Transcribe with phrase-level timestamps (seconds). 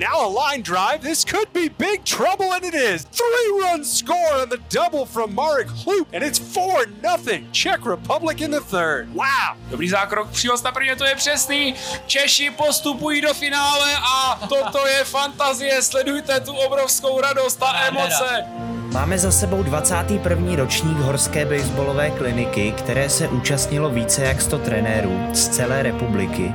[0.00, 1.02] And now a line drive.
[1.02, 3.04] This could be big trouble, and it is.
[3.12, 7.46] Three run score on the double from Marek Hloop, and it's 4 nothing.
[7.52, 9.08] Czech Republic in the third.
[9.14, 9.56] Wow.
[9.70, 11.74] Dobrý zákrok, přivoz na prvně, to je přesný.
[12.06, 15.82] Češi postupují do finále a toto je fantazie.
[15.82, 18.44] Sledujte tu obrovskou radost a emoce.
[18.92, 20.56] Máme za sebou 21.
[20.56, 26.54] ročník horské baseballové kliniky, které se účastnilo více jak 100 trenérů z celé republiky.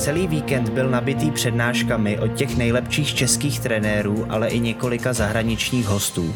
[0.00, 6.34] Celý víkend byl nabitý přednáškami od těch nejlepších českých trenérů, ale i několika zahraničních hostů.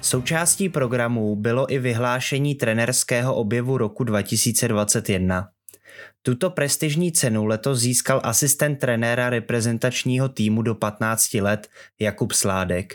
[0.00, 5.48] Součástí programu bylo i vyhlášení trenerského objevu roku 2021.
[6.22, 11.68] Tuto prestižní cenu letos získal asistent trenéra reprezentačního týmu do 15 let
[12.00, 12.94] Jakub Sládek.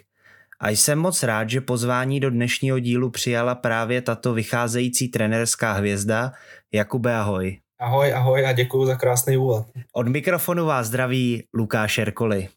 [0.59, 6.31] A jsem moc rád, že pozvání do dnešního dílu přijala právě tato vycházející trenerská hvězda.
[6.71, 7.62] Jakube, ahoj.
[7.79, 9.65] Ahoj, ahoj a děkuji za krásný úvod.
[9.93, 12.49] Od mikrofonu vás zdraví Lukáš Erkoli.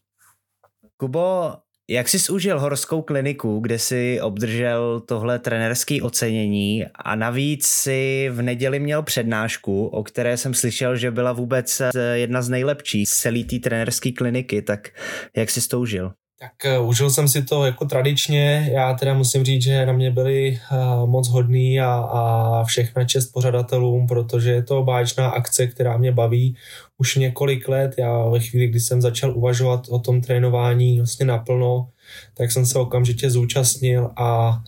[0.97, 1.53] Kubo,
[1.89, 8.41] jak jsi užil horskou kliniku, kde jsi obdržel tohle trenerské ocenění a navíc si v
[8.41, 11.81] neděli měl přednášku, o které jsem slyšel, že byla vůbec
[12.13, 14.89] jedna z nejlepších z celé té trenerské kliniky, tak
[15.37, 16.13] jak jsi to užil?
[16.39, 20.11] Tak uh, užil jsem si to jako tradičně, já teda musím říct, že na mě
[20.11, 25.97] byli uh, moc hodný a, a všechna čest pořadatelům, protože je to báječná akce, která
[25.97, 26.55] mě baví
[26.97, 27.95] už několik let.
[27.97, 31.89] Já ve chvíli, kdy jsem začal uvažovat o tom trénování vlastně naplno,
[32.33, 34.59] tak jsem se okamžitě zúčastnil a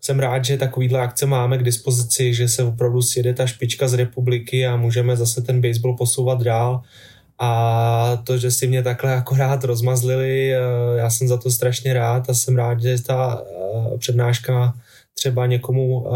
[0.00, 3.94] jsem rád, že takovýhle akce máme k dispozici, že se opravdu sjede ta špička z
[3.94, 6.82] republiky a můžeme zase ten baseball posouvat dál
[7.38, 10.58] a to, že si mě takhle akorát rozmazlili, eh,
[10.96, 14.74] já jsem za to strašně rád a jsem rád, že ta eh, přednáška
[15.14, 16.10] třeba někomu eh,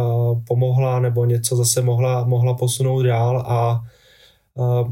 [0.49, 3.81] pomohla nebo něco zase mohla, mohla posunout dál a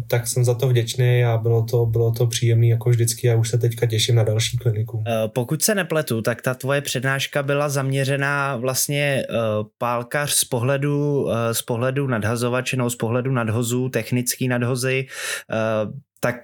[0.06, 3.48] tak jsem za to vděčný a bylo to, bylo to příjemné jako vždycky a už
[3.48, 5.04] se teďka těším na další kliniku.
[5.26, 9.22] Pokud se nepletu, tak ta tvoje přednáška byla zaměřená vlastně
[9.78, 15.06] pálkař z pohledu, z pohledu nadhazovače, no z pohledu nadhozů, technický nadhozy,
[16.20, 16.36] tak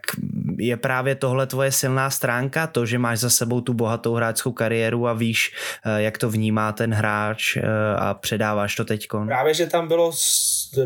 [0.59, 5.09] je právě tohle tvoje silná stránka, to, že máš za sebou tu bohatou hráčskou kariéru
[5.09, 7.63] a víš, eh, jak to vnímá ten hráč eh,
[7.97, 9.25] a předáváš to teďko.
[9.27, 10.13] Právě, že tam bylo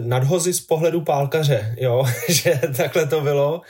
[0.01, 3.61] nadhozy z pohledu pálkaře, jo, že takhle to bylo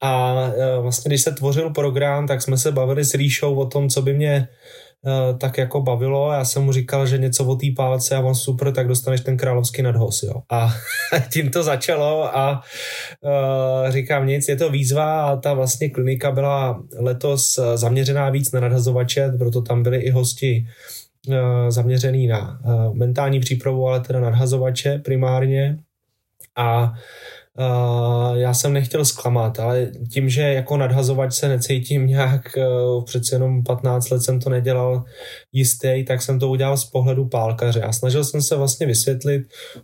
[0.00, 3.88] a eh, vlastně, když se tvořil program, tak jsme se bavili s Ríšou o tom,
[3.88, 4.48] co by mě
[5.38, 6.32] tak jako bavilo.
[6.32, 9.36] Já jsem mu říkal, že něco o té pálce a on super, tak dostaneš ten
[9.36, 10.42] královský nadhos, jo.
[10.50, 10.74] A
[11.32, 12.62] tím to začalo a
[13.20, 18.52] uh, říkám nic, je to výzva a ta vlastně klinika byla letos eh, zaměřená víc
[18.52, 20.66] na nadhazovače, proto tam byli i hosti
[21.28, 21.34] uh,
[21.68, 25.78] zaměřený na uh, mentální přípravu, ale teda nadhazovače primárně.
[26.56, 26.92] A
[27.58, 33.34] Uh, já jsem nechtěl zklamat, ale tím, že jako nadhazovač se necítím nějak, uh, přece
[33.34, 35.04] jenom 15 let jsem to nedělal
[35.52, 37.82] jistý, tak jsem to udělal z pohledu pálkaře.
[37.82, 39.42] A snažil jsem se vlastně vysvětlit,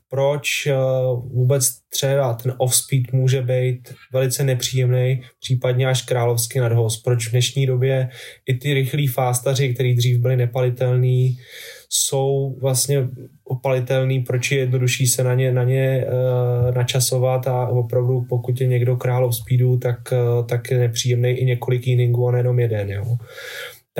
[0.09, 7.29] proč uh, vůbec třeba ten off-speed může být velice nepříjemný, případně až královský nadhoz, proč
[7.29, 8.09] v dnešní době
[8.47, 11.39] i ty rychlí fástaři, který dřív byli nepalitelný,
[11.93, 13.09] jsou vlastně
[13.45, 18.67] opalitelný, proč je jednodušší se na ně, na ně uh, načasovat a opravdu pokud je
[18.67, 22.91] někdo králov speedu, tak, uh, tak je nepříjemný i několik inningů a nejenom jeden.
[22.91, 23.17] Jo.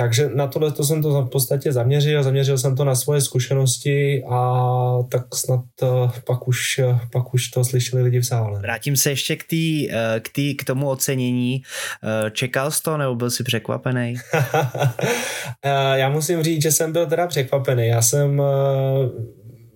[0.01, 4.23] Takže na tohle to jsem to v podstatě zaměřil, zaměřil jsem to na svoje zkušenosti
[4.29, 4.63] a
[5.11, 6.81] tak snad uh, pak už,
[7.11, 8.59] pak už to slyšeli lidi v sále.
[8.59, 9.89] Vrátím se ještě k, tý,
[10.19, 11.61] k, tý, k tomu ocenění.
[12.31, 14.15] Čekal jsi to nebo byl jsi překvapený?
[15.95, 17.87] Já musím říct, že jsem byl teda překvapený.
[17.87, 18.41] Já jsem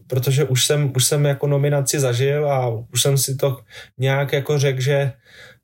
[0.07, 3.57] protože už jsem, už jsem jako nominaci zažil a už jsem si to
[3.97, 5.11] nějak jako řekl, že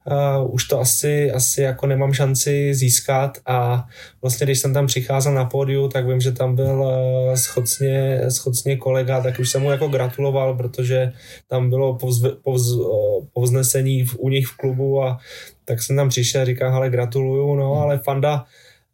[0.06, 3.85] uh, už to asi, asi jako nemám šanci získat a
[4.22, 8.78] vlastně když jsem tam přicházel na pódiu, tak vím, že tam byl uh, schocně, schocně
[8.78, 11.11] kolega, tak už jsem mu jako gratuloval, protože
[11.47, 15.17] tam bylo povz, povz, uh, povznesení v, u nich v klubu a
[15.66, 18.46] tak jsem tam přišel a říkal, ale gratuluju, no, ale Fanda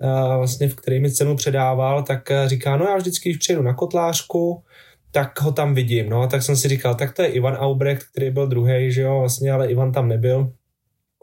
[0.02, 3.74] uh, vlastně, v který mi cenu předával, tak říká, no já vždycky, když přijedu na
[3.74, 4.64] kotlářku,
[5.12, 8.32] tak ho tam vidím, no, tak jsem si říkal, tak to je Ivan Aubrecht, který
[8.32, 10.52] byl druhý, že jo, vlastně, ale Ivan tam nebyl,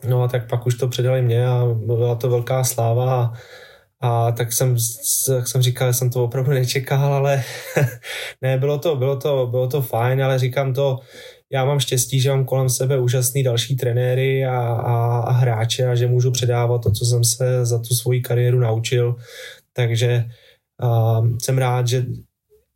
[0.09, 3.33] no a tak pak už to předali mě a byla to velká sláva a,
[4.01, 4.77] a tak jsem,
[5.29, 7.43] tak jsem říkal, že jsem to opravdu nečekal, ale
[8.43, 10.99] ne, bylo to, bylo to, bylo to fajn, ale říkám to,
[11.53, 15.95] já mám štěstí, že mám kolem sebe úžasný další trenéry a, a, a hráče a
[15.95, 19.17] že můžu předávat to, co jsem se za tu svoji kariéru naučil,
[19.73, 20.25] takže
[20.83, 22.05] uh, jsem rád, že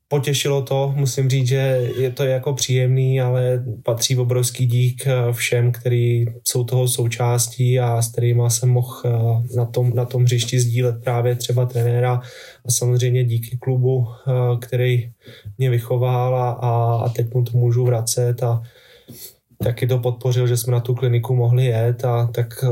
[0.09, 5.73] potěšilo to, musím říct, že je to jako příjemný, ale patří obrovský dík eh, všem,
[5.73, 10.61] kteří jsou toho součástí a s kterými jsem mohl eh, na tom, na tom hřišti
[10.61, 12.21] sdílet právě třeba trenéra
[12.65, 15.11] a samozřejmě díky klubu, eh, který
[15.59, 16.51] mě vychoval a,
[17.05, 18.63] a teď mu to můžu vracet a
[19.63, 22.65] taky to podpořil, že jsme na tu kliniku mohli jet a tak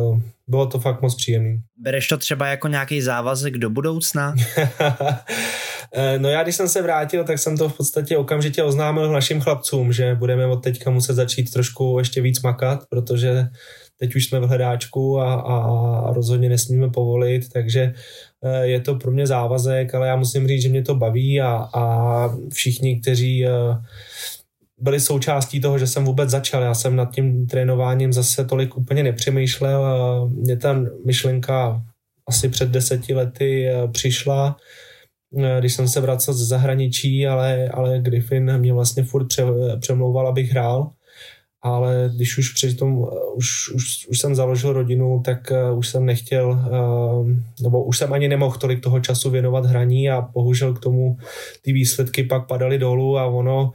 [0.48, 1.60] bylo to fakt moc příjemný.
[1.76, 4.34] Bereš to třeba jako nějaký závazek do budoucna?
[5.94, 9.40] Eh, no já, když jsem se vrátil, tak jsem to v podstatě okamžitě oznámil našim
[9.40, 13.48] chlapcům, že budeme od teďka muset začít trošku ještě víc makat, protože
[13.98, 17.94] teď už jsme v hledáčku a, a rozhodně nesmíme povolit, takže
[18.44, 21.68] eh, je to pro mě závazek, ale já musím říct, že mě to baví a,
[21.74, 23.50] a všichni, kteří eh,
[24.78, 26.62] byli součástí toho, že jsem vůbec začal.
[26.62, 30.28] Já jsem nad tím trénováním zase tolik úplně nepřemýšlel.
[30.28, 31.82] Mě ta myšlenka
[32.28, 34.56] asi před deseti lety přišla
[35.60, 39.44] když jsem se vracel ze zahraničí, ale, ale Griffin mě vlastně furt pře,
[39.80, 40.90] přemlouval, abych hrál.
[41.62, 46.06] Ale když už přitom eh, už, už, už jsem založil rodinu, tak uh, už jsem
[46.06, 46.60] nechtěl,
[47.62, 51.16] nebo už jsem ani nemohl tolik toho času věnovat hraní a bohužel k tomu
[51.62, 53.72] ty výsledky pak padaly dolů a ono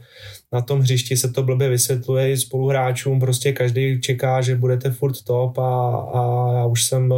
[0.52, 5.22] na tom hřišti se to blbě vysvětluje i spoluhráčům, prostě každý čeká, že budete furt
[5.24, 7.14] top a, a já už jsem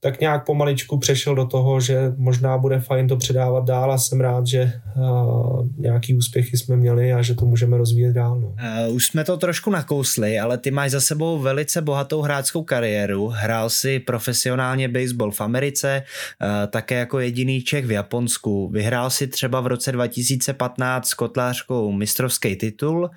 [0.00, 4.20] tak nějak pomaličku přešel do toho, že možná bude fajn to předávat dál a jsem
[4.20, 8.40] rád, že uh, nějaký úspěchy jsme měli a že to můžeme rozvíjet dál.
[8.40, 8.54] No.
[8.86, 13.28] Uh, už jsme to trošku nakousli, ale ty máš za sebou velice bohatou hráčskou kariéru.
[13.28, 18.68] Hrál si profesionálně baseball v Americe, uh, také jako jediný Čech v Japonsku.
[18.68, 23.10] Vyhrál si třeba v roce 2015 s kotlářkou mistrovský titul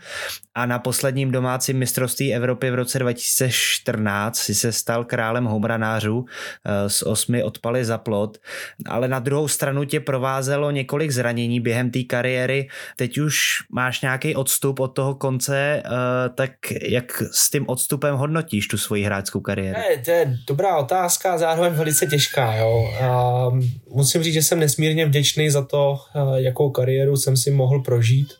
[0.56, 6.26] a na posledním domácím mistrovství Evropy v roce 2014 si se stal králem homranářů
[6.66, 8.38] eh, osmi odpaly za plot,
[8.86, 12.68] ale na druhou stranu tě provázelo několik zranění během té kariéry.
[12.96, 13.38] Teď už
[13.72, 15.90] máš nějaký odstup od toho konce, eh,
[16.36, 16.52] tak
[16.82, 19.80] jak s tím odstupem hodnotíš tu svoji hráčskou kariéru?
[19.80, 22.56] Ne, to je dobrá otázka, zároveň velice těžká.
[22.56, 22.94] Jo.
[23.02, 23.46] A
[23.90, 28.34] musím říct, že jsem nesmírně vděčný za to, eh, jakou kariéru jsem si mohl prožít.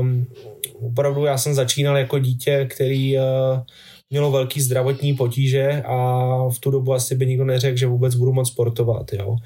[0.00, 0.26] Um,
[0.80, 3.22] opravdu já jsem začínal jako dítě, který uh,
[4.10, 8.32] mělo velký zdravotní potíže a v tu dobu asi by nikdo neřekl, že vůbec budu
[8.32, 9.12] moc sportovat.
[9.12, 9.36] Jo.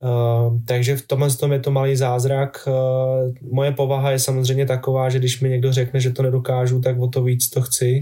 [0.00, 2.68] Uh, takže v tomhle tom je to malý zázrak.
[2.68, 6.98] Uh, moje povaha je samozřejmě taková, že když mi někdo řekne, že to nedokážu, tak
[7.00, 8.00] o to víc to chci.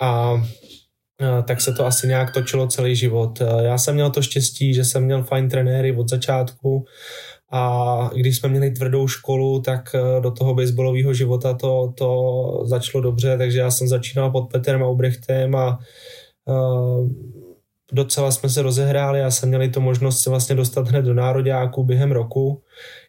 [0.00, 0.42] A uh,
[1.44, 3.42] tak se to asi nějak točilo celý život.
[3.60, 6.84] Já jsem měl to štěstí, že jsem měl fajn trenéry od začátku
[7.56, 13.02] a když jsme měli tvrdou školu, tak eh, do toho baseballového života to, to začalo
[13.02, 15.78] dobře, takže já jsem začínal pod Petrem Aubrechtem a
[16.44, 17.08] uh,
[17.92, 21.84] docela jsme se rozehráli a jsem měli to možnost se vlastně dostat hned do nároďáků
[21.84, 22.62] během roku,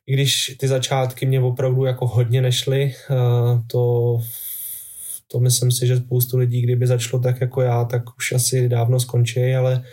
[0.07, 4.18] i když ty začátky mě opravdu jako hodně nešly, uh, to
[5.27, 9.00] to myslím si, že spoustu lidí, kdyby začalo tak jako já, tak už asi dávno
[9.00, 9.83] skončí, ale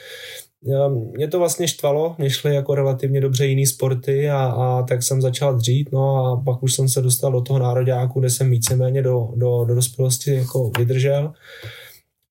[1.16, 5.22] mě to vlastně štvalo, mě šly jako relativně dobře jiný sporty a, a tak jsem
[5.22, 9.02] začal dřít, no a pak už jsem se dostal do toho nároďáku, kde jsem víceméně
[9.02, 11.32] do, do, do dospělosti jako vydržel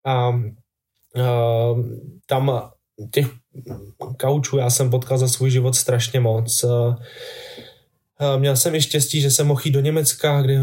[0.05, 0.33] a, a
[2.25, 2.71] tam
[3.11, 3.27] těch
[4.19, 6.65] kaučů já jsem potkal za svůj život strašně moc.
[8.37, 10.59] Měl jsem i štěstí, že jsem mohl jít do Německa, kde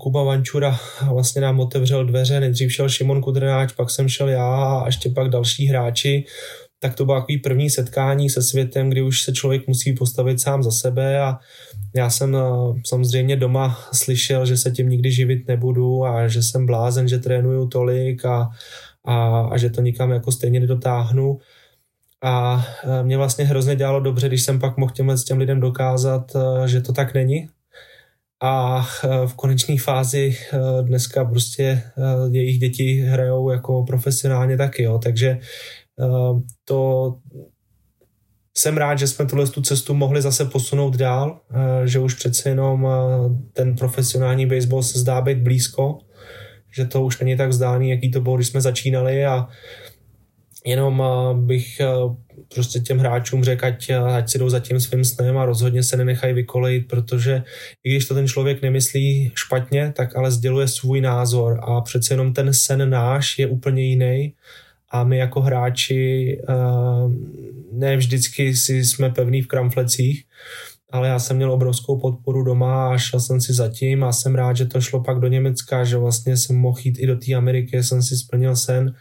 [0.00, 0.78] Kuba Vančura
[1.08, 2.40] vlastně nám otevřel dveře.
[2.40, 6.24] Nejdřív šel Šimon Kudrnáč, pak jsem šel já a ještě pak další hráči
[6.80, 10.62] tak to bylo takový první setkání se světem, kdy už se člověk musí postavit sám
[10.62, 11.38] za sebe a
[11.94, 12.40] já jsem eh,
[12.86, 17.68] samozřejmě doma slyšel, že se tím nikdy živit nebudu a že jsem blázen, že trénuju
[17.68, 18.50] tolik a,
[19.04, 21.38] a, a že to nikam jako stejně nedotáhnu.
[22.22, 26.32] A eh, mě vlastně hrozně dělalo dobře, když jsem pak mohl těmhle těm lidem dokázat,
[26.36, 27.48] eh, že to tak není.
[28.42, 28.82] A
[29.26, 30.36] v konečné fázi
[30.82, 31.82] dneska prostě
[32.30, 34.98] jejich děti hrajou jako profesionálně taky, jo.
[34.98, 35.38] takže
[36.64, 37.14] to
[38.58, 42.48] jsem rád, že jsme tuhle tu cestu mohli zase posunout dál, eh, že už přece
[42.48, 45.98] jenom eh, ten profesionální baseball se zdá být blízko,
[46.76, 49.48] že to už není tak vzdálený, jaký to bylo, když jsme začínali a
[50.66, 51.02] jenom
[51.46, 51.80] bych
[52.54, 55.96] prostě těm hráčům řekl, ať, ať si jdou za tím svým snem a rozhodně se
[55.96, 57.42] nenechají vykolejit, protože
[57.84, 62.32] i když to ten člověk nemyslí špatně, tak ale sděluje svůj názor a přece jenom
[62.32, 64.34] ten sen náš je úplně jiný
[64.90, 67.12] a my jako hráči uh,
[67.72, 70.24] ne vždycky si jsme pevní v kramflecích,
[70.90, 74.56] ale já jsem měl obrovskou podporu doma a šel jsem si zatím a jsem rád,
[74.56, 77.82] že to šlo pak do Německa, že vlastně jsem mohl jít i do té Ameriky,
[77.82, 78.94] jsem si splnil sen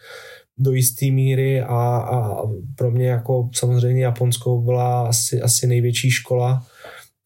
[0.58, 2.41] do jisté míry a, a
[2.75, 6.65] pro mě jako samozřejmě Japonsko byla asi, asi největší škola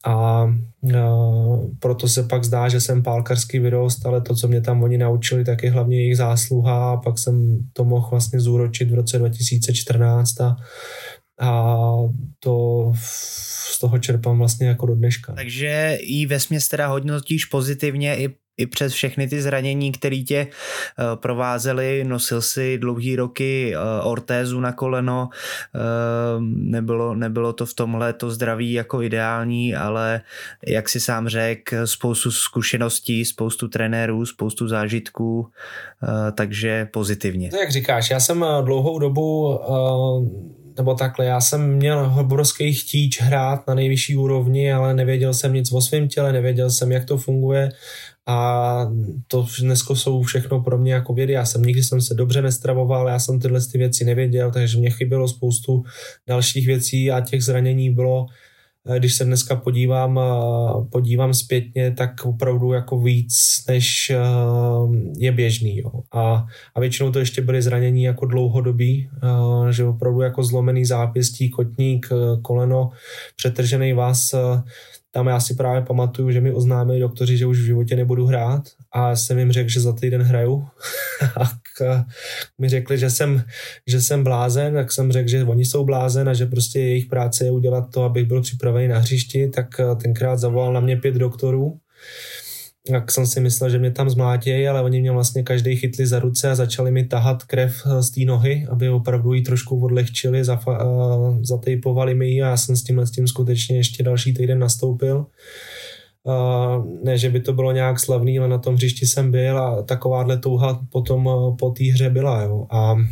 [0.05, 0.47] a
[1.79, 5.45] proto se pak zdá, že jsem pálkarsky vyrost, ale to, co mě tam oni naučili,
[5.45, 10.41] tak je hlavně jejich zásluha a pak jsem to mohl vlastně zúročit v roce 2014
[10.41, 10.55] a,
[11.39, 11.83] a
[12.39, 15.33] to z toho čerpám vlastně jako do dneška.
[15.33, 20.47] Takže i ve směs teda hodnotíš pozitivně i i přes všechny ty zranění, které tě
[20.47, 25.29] uh, provázely, nosil si dlouhý roky uh, ortézu na koleno,
[25.75, 30.21] uh, nebylo, nebylo to v tomhle to zdraví jako ideální, ale
[30.67, 35.49] jak si sám řekl, spoustu zkušeností, spoustu trenérů, spoustu zážitků, uh,
[36.37, 37.49] takže pozitivně.
[37.49, 39.59] To jak říkáš, já jsem dlouhou dobu
[40.77, 45.71] nebo takhle, já jsem měl obrovský chtíč hrát na nejvyšší úrovni, ale nevěděl jsem nic
[45.71, 47.69] o svém těle, nevěděl jsem, jak to funguje
[48.27, 48.87] a
[49.27, 51.33] to dneska jsou všechno pro mě jako vědy.
[51.33, 54.89] Já jsem nikdy jsem se dobře nestravoval, já jsem tyhle ty věci nevěděl, takže mě
[54.89, 55.83] chybělo spoustu
[56.27, 58.25] dalších věcí a těch zranění bylo
[58.85, 64.17] eh, když se dneska podívám, eh, podívám zpětně, tak opravdu jako víc, než eh,
[65.17, 65.77] je běžný.
[65.77, 65.91] Jo.
[66.11, 69.09] A, a většinou to ještě byly zranění jako dlouhodobí,
[69.69, 72.09] že opravdu jako zlomený zápěstí, kotník,
[72.41, 72.89] koleno,
[73.35, 74.35] přetržený vás,
[75.11, 78.63] tam já si právě pamatuju, že mi oznámili doktoři, že už v životě nebudu hrát
[78.91, 80.67] a jsem jim řekl, že za týden hraju.
[81.41, 81.51] a
[82.57, 83.43] mi řekli, že jsem,
[83.87, 87.45] že jsem blázen, tak jsem řekl, že oni jsou blázen a že prostě jejich práce
[87.45, 89.67] je udělat to, abych byl připravený na hřišti, tak
[90.01, 91.79] tenkrát zavolal na mě pět doktorů
[92.89, 96.19] jak jsem si myslel, že mě tam zmlátějí, ale oni mě vlastně každý chytli za
[96.19, 100.41] ruce a začali mi tahat krev eh, z té nohy, aby opravdu ji trošku odlehčili,
[100.41, 104.33] zafa- uh, zatejpovali mi ji a já jsem s tímhle s tím skutečně ještě další
[104.33, 105.25] týden nastoupil.
[106.23, 109.81] Uh, ne, že by to bylo nějak slavný, ale na tom hřišti jsem byl a
[109.83, 112.41] takováhle touha potom uh, po té hře byla.
[112.41, 112.67] Jo.
[112.69, 113.03] A uh,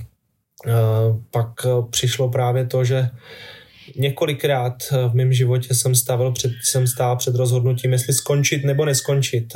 [1.31, 1.51] pak
[1.89, 3.09] přišlo právě to, že
[3.97, 9.53] několikrát v mém životě jsem, stavil před, jsem stál před rozhodnutím, jestli skončit nebo neskončit.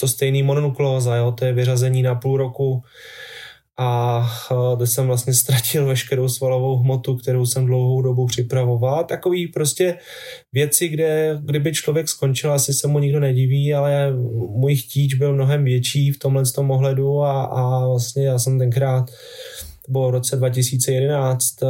[0.00, 2.82] To stejný mononuklóza, jo, to je vyřazení na půl roku
[3.78, 4.22] a
[4.76, 9.04] kde jsem vlastně ztratil veškerou svalovou hmotu, kterou jsem dlouhou dobu připravoval.
[9.04, 9.98] Takový prostě
[10.52, 14.12] věci, kde kdyby člověk skončil, asi se mu nikdo nediví, ale
[14.48, 19.10] můj chtíč byl mnohem větší v tomhle tom ohledu a, a vlastně já jsem tenkrát
[19.86, 21.66] to bylo v roce 2011 eh,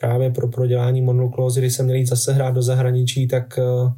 [0.00, 3.92] právě pro prodělání mononuklózy, kdy jsem měl jít zase hrát do zahraničí, tak, eh,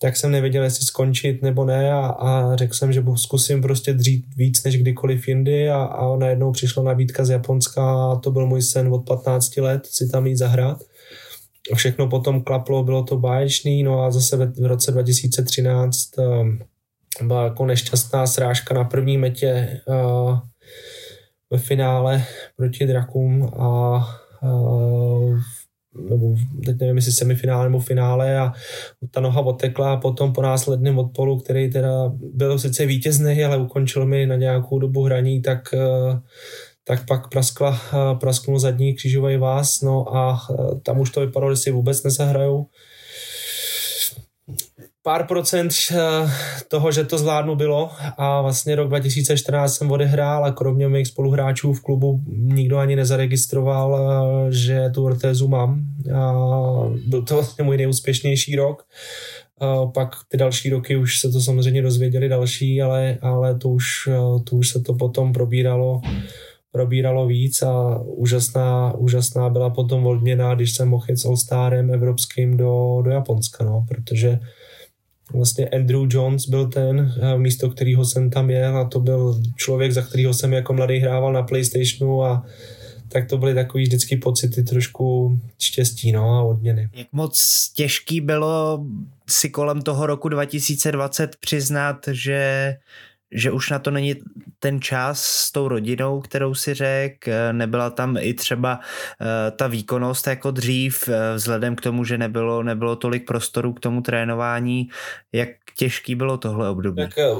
[0.00, 4.24] tak jsem nevěděl, jestli skončit nebo ne a, a řekl jsem, že zkusím prostě dřít
[4.36, 8.62] víc než kdykoliv jindy a, a najednou přišla nabídka z Japonska a to byl můj
[8.62, 10.82] sen od 15 let si tam jít zahrát.
[11.74, 16.24] Všechno potom klaplo, bylo to báječný, no a zase v roce 2013 eh,
[17.24, 19.80] byla jako nešťastná srážka na první metě
[21.50, 22.24] ve finále
[22.56, 23.96] proti Drakům a,
[24.42, 24.48] a
[26.10, 28.52] nebo teď nevím, jestli semifinále nebo finále a
[29.10, 34.06] ta noha odtekla a potom po následném odpolu, který teda byl sice vítězný, ale ukončil
[34.06, 35.74] mi na nějakou dobu hraní, tak,
[36.84, 37.80] tak pak praskla,
[38.20, 40.40] prasknul zadní křížový vás, no a
[40.82, 42.66] tam už to vypadalo, že si vůbec nezahrajou
[45.06, 45.96] pár procent eh,
[46.68, 51.72] toho, že to zvládnu bylo a vlastně rok 2014 jsem odehrál a kromě mých spoluhráčů
[51.72, 55.80] v klubu nikdo ani nezaregistroval, eh, že tu ortézu mám.
[56.14, 56.32] A
[57.06, 58.84] byl to vlastně můj nejúspěšnější rok.
[59.60, 64.08] A pak ty další roky už se to samozřejmě dozvěděli další, ale, ale to, už,
[64.08, 66.00] eh, to už se to potom probíralo
[66.72, 72.56] probíralo víc a úžasná, úžasná byla potom odměna, když jsem mohl jít s All-Starem evropským
[72.56, 74.38] do, do Japonska, no, protože
[75.32, 79.92] vlastně Andrew Jones byl ten, eh, místo kterého jsem tam jel a to byl člověk,
[79.92, 82.46] za kterého jsem jako mladý hrával na Playstationu a
[83.08, 86.88] tak to byly takový vždycky pocity trošku štěstí no, a odměny.
[86.94, 88.86] Jak moc těžký bylo
[89.28, 92.76] si kolem toho roku 2020 přiznat, že
[93.32, 94.14] že už na to není
[94.58, 98.80] ten čas s tou rodinou, kterou si řek, nebyla tam i třeba
[99.20, 103.80] eh, ta výkonnost jako dřív, eh, vzhledem k tomu, že nebylo, nebylo tolik prostoru k
[103.80, 104.88] tomu trénování.
[105.32, 107.02] Jak těžký bylo tohle období?
[107.02, 107.30] Tak eh,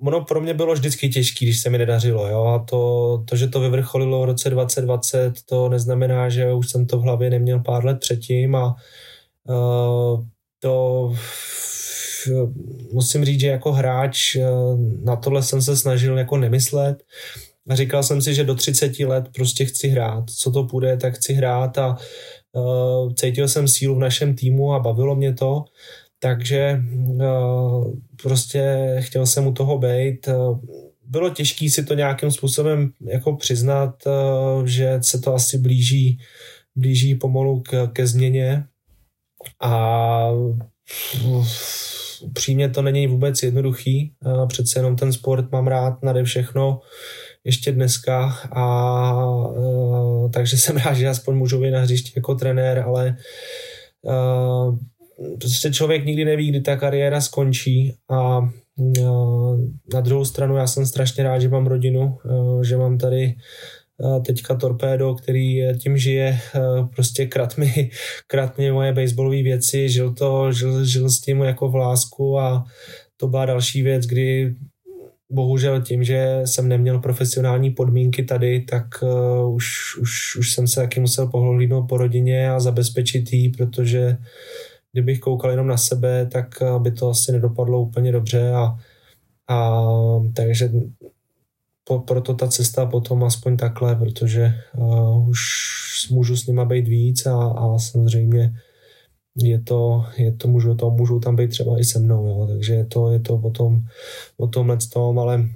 [0.00, 2.28] ono pro mě bylo vždycky těžký, když se mi nedařilo.
[2.28, 2.44] Jo?
[2.44, 6.98] A to, to, že to vyvrcholilo v roce 2020, to neznamená, že už jsem to
[6.98, 8.74] v hlavě neměl pár let předtím a
[9.44, 10.24] uh,
[10.60, 11.14] to
[12.92, 14.42] musím říct, že jako hráč eh,
[15.04, 17.02] na tohle jsem se snažil jako nemyslet
[17.68, 20.30] a říkal jsem si, že do 30 let prostě chci hrát.
[20.30, 21.96] Co to půjde, tak chci hrát a
[22.52, 25.64] uh, cítil jsem sílu v našem týmu a bavilo mě to,
[26.18, 30.28] takže uh, prostě chtěl jsem u toho být.
[30.28, 30.58] Uh,
[31.04, 36.18] bylo těžké si to nějakým způsobem jako přiznat, uh, že se to asi blíží,
[36.76, 38.64] blíží pomalu k, ke změně
[39.60, 40.30] a
[42.22, 44.12] upřímně to není vůbec jednoduchý.
[44.48, 46.80] Přece jenom ten sport mám rád nade všechno
[47.44, 52.78] ještě dneska a uh, takže jsem rád, že aspoň můžu být na hřišti jako trenér,
[52.78, 53.16] ale
[54.02, 54.78] uh,
[55.40, 59.60] prostě člověk nikdy neví, kdy ta kariéra skončí a uh,
[59.94, 62.18] na druhou stranu já jsem strašně rád, že mám rodinu,
[62.62, 63.34] že mám tady
[64.26, 66.38] teďka Torpédo, který tím žije,
[66.94, 67.90] prostě krat mi,
[68.26, 72.64] krat mi moje baseballové věci, žil to, žil, žil s tím jako v lásku a
[73.16, 74.54] to byla další věc, kdy
[75.30, 80.80] bohužel tím, že jsem neměl profesionální podmínky tady, tak uh, už, už, už jsem se
[80.80, 84.16] taky musel pohlídnout po rodině a zabezpečit jí, protože
[84.92, 86.48] kdybych koukal jenom na sebe, tak
[86.78, 88.78] by to asi nedopadlo úplně dobře a,
[89.48, 89.82] a
[90.34, 90.70] takže
[91.88, 95.40] po, proto ta cesta potom aspoň takhle, protože uh, už
[96.10, 98.52] můžu s nima být víc a, a samozřejmě
[99.36, 102.74] je to, je to můžu, to, můžou tam být třeba i se mnou, jo, takže
[102.74, 103.80] je to, je to o, tom,
[104.36, 105.48] o tomhle tom, ale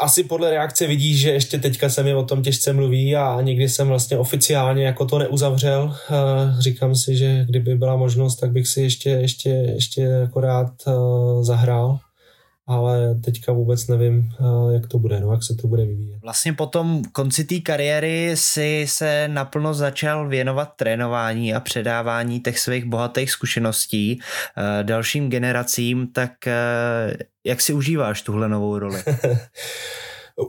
[0.00, 3.68] asi podle reakce vidíš, že ještě teďka se mi o tom těžce mluví a nikdy
[3.68, 5.96] jsem vlastně oficiálně jako to neuzavřel.
[6.10, 10.92] Eh, říkám si, že kdyby byla možnost, tak bych si ještě, ještě, ještě akorát eh,
[11.44, 11.98] zahrál
[12.72, 16.18] ale teďka vůbec nevím, eh, jak to bude, no, jak se to bude vyvíjet.
[16.22, 22.58] Vlastně po tom konci té kariéry si se naplno začal věnovat trénování a předávání těch
[22.58, 27.12] svých bohatých zkušeností uh, dalším generacím, tak uh,
[27.44, 29.02] jak si užíváš tuhle novou roli?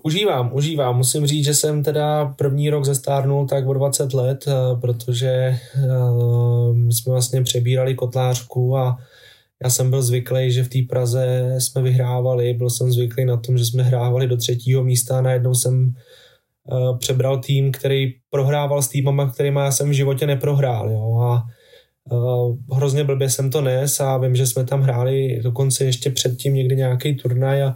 [0.04, 0.98] Užívám, užívám.
[0.98, 4.46] Musím říct, že jsem teda první rok zestárnul tak o 20 let,
[4.82, 5.60] protože
[6.74, 8.98] my jsme vlastně přebírali kotlářku a
[9.64, 13.58] já jsem byl zvyklý, že v té Praze jsme vyhrávali, byl jsem zvyklý na tom,
[13.58, 15.94] že jsme hrávali do třetího místa a najednou jsem
[16.72, 20.92] uh, přebral tým, který prohrával s týmama, kterými já jsem v životě neprohrál.
[20.92, 21.18] Jo?
[21.20, 21.44] A
[22.12, 26.54] uh, hrozně blbě jsem to nes a vím, že jsme tam hráli dokonce ještě předtím
[26.54, 27.76] někdy nějaký turnaj a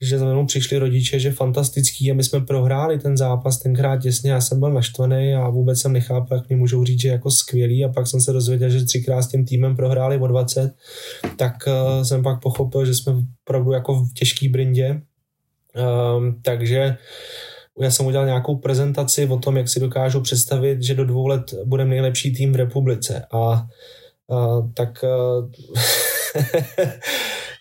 [0.00, 4.30] že za mnou přišli rodiče, že fantastický a my jsme prohráli ten zápas tenkrát těsně,
[4.30, 7.84] já jsem byl naštvaný a vůbec jsem nechápal, jak mi můžou říct, že jako skvělý.
[7.84, 10.74] A pak jsem se dozvěděl, že třikrát s tím týmem prohráli o 20,
[11.36, 13.12] tak uh, jsem pak pochopil, že jsme
[13.44, 15.00] opravdu jako v těžký brindě,
[16.18, 16.96] um, takže
[17.80, 21.54] já jsem udělal nějakou prezentaci o tom, jak si dokážu představit, že do dvou let
[21.64, 23.26] budeme nejlepší tým v republice.
[23.32, 23.66] A
[24.26, 25.50] uh, tak uh,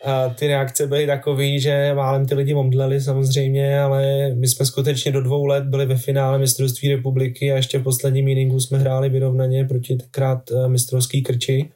[0.06, 5.12] a ty reakce byly takový, že málem ty lidi omdleli samozřejmě, ale my jsme skutečně
[5.12, 9.10] do dvou let byli ve finále mistrovství republiky a ještě v posledním inningu jsme hráli
[9.10, 11.70] vyrovnaně proti tenkrát eh, mistrovský krči.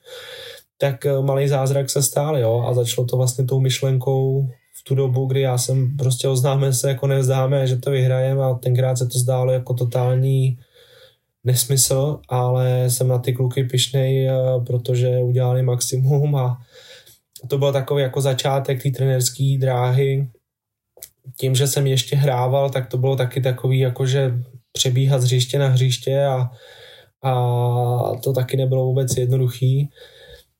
[0.77, 4.47] Tak eh, malý zázrak se stál, jo, a začalo to vlastně tou myšlenkou
[4.79, 8.53] v tu dobu, kdy já jsem prostě oznámil se, jako nevzdáme, že to vyhrajeme a
[8.53, 10.57] tenkrát se to zdálo jako totální
[11.43, 14.33] nesmysl, ale jsem na ty kluky pišnej, eh,
[14.67, 16.57] protože udělali maximum a
[17.47, 20.29] to byl takový jako začátek té trenerské dráhy.
[21.37, 24.33] Tím, že jsem ještě hrával, tak to bylo taky takový, jako že
[24.71, 26.49] přebíhat z hřiště na hřiště a,
[27.23, 27.33] a
[28.23, 29.89] to taky nebylo vůbec jednoduchý.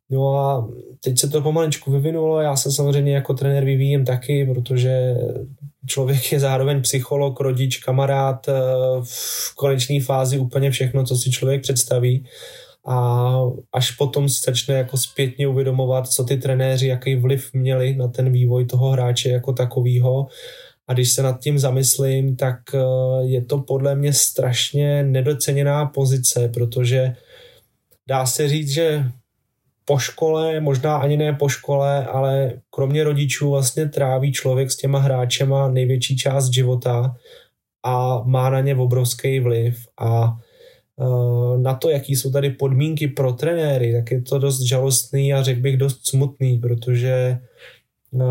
[0.09, 0.69] No a
[1.03, 5.15] teď se to pomaličku vyvinulo, já se samozřejmě jako trenér vyvíjím taky, protože
[5.85, 8.53] člověk je zároveň psycholog, rodič, kamarád, eh,
[9.03, 12.25] v konečné fázi úplně všechno, co si člověk představí
[12.87, 13.31] a
[13.73, 18.31] až potom se začne jako zpětně uvědomovat, co ty trenéři, jaký vliv měli na ten
[18.31, 20.27] vývoj toho hráče jako takového.
[20.87, 22.79] A když se nad tím zamyslím, tak eh,
[23.21, 27.15] je to podle mě strašně nedoceněná pozice, protože
[28.07, 29.03] dá se říct, že
[29.85, 34.99] po škole, možná ani ne po škole, ale kromě rodičů vlastně tráví člověk s těma
[34.99, 37.15] hráčema největší část života
[37.83, 40.37] a má na ně obrovský vliv a
[41.57, 45.61] na to, jaký jsou tady podmínky pro trenéry, tak je to dost žalostný a řekl
[45.61, 47.39] bych dost smutný, protože
[48.13, 48.25] eh,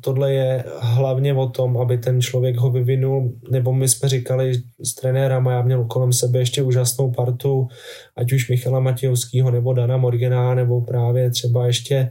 [0.00, 4.94] tohle je hlavně o tom, aby ten člověk ho vyvinul, nebo my jsme říkali s
[4.94, 7.68] trenérama, já měl kolem sebe ještě úžasnou partu,
[8.16, 12.10] ať už Michala Matějovského, nebo Dana Morgana, nebo právě třeba ještě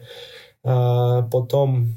[0.64, 1.94] uh, potom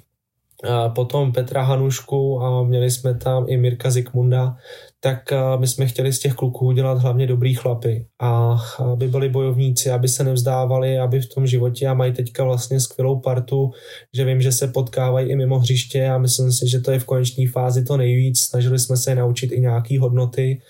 [0.94, 4.56] potom Petra Hanušku a měli jsme tam i Mirka Zikmunda,
[5.02, 8.58] tak my jsme chtěli z těch kluků udělat hlavně dobrý chlapy a
[8.92, 13.20] aby byli bojovníci, aby se nevzdávali, aby v tom životě a mají teďka vlastně skvělou
[13.20, 13.70] partu,
[14.14, 17.04] že vím, že se potkávají i mimo hřiště a myslím si, že to je v
[17.04, 18.40] konečné fázi to nejvíc.
[18.40, 20.60] Snažili jsme se naučit i nějaký hodnoty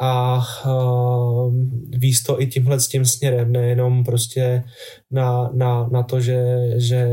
[0.00, 1.54] a uh,
[1.88, 4.64] víc to i tímhle s tím směrem, nejenom prostě
[5.10, 6.44] na, na, na to, že,
[6.76, 7.08] že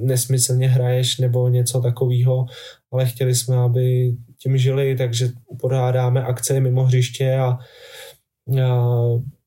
[0.00, 2.46] nesmyslně hraješ nebo něco takového,
[2.92, 5.28] ale chtěli jsme, aby tím žili, takže
[5.60, 7.58] podádáme akce mimo hřiště a, a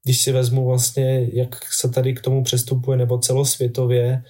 [0.04, 4.24] když si vezmu vlastně, jak se tady k tomu přestupuje, nebo celosvětově,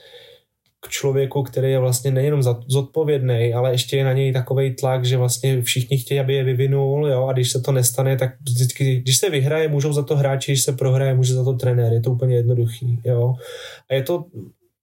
[0.85, 5.17] k člověku, který je vlastně nejenom zodpovědný, ale ještě je na něj takový tlak, že
[5.17, 9.17] vlastně všichni chtějí, aby je vyvinul, jo, a když se to nestane, tak vždycky, když
[9.17, 12.11] se vyhraje, můžou za to hráči, když se prohraje, může za to trenér, je to
[12.11, 13.35] úplně jednoduchý, jo.
[13.89, 14.25] A je to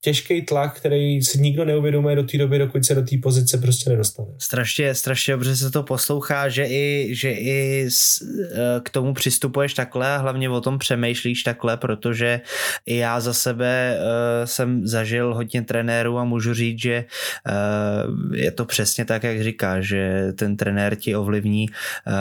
[0.04, 3.90] těžký tlak, který si nikdo neuvědomuje do té doby, dokud se do té pozice prostě
[3.90, 4.28] nedostane.
[4.38, 10.14] Strašně, strašně dobře se to poslouchá, že i, že i eh, k tomu přistupuješ takhle
[10.14, 12.40] a hlavně o tom přemýšlíš takhle, protože
[12.86, 14.04] i já za sebe uh,
[14.44, 19.80] jsem zažil hodně trenérů a můžu říct, že uh, je to přesně tak, jak říká,
[19.80, 21.66] že ten trenér ti ovlivní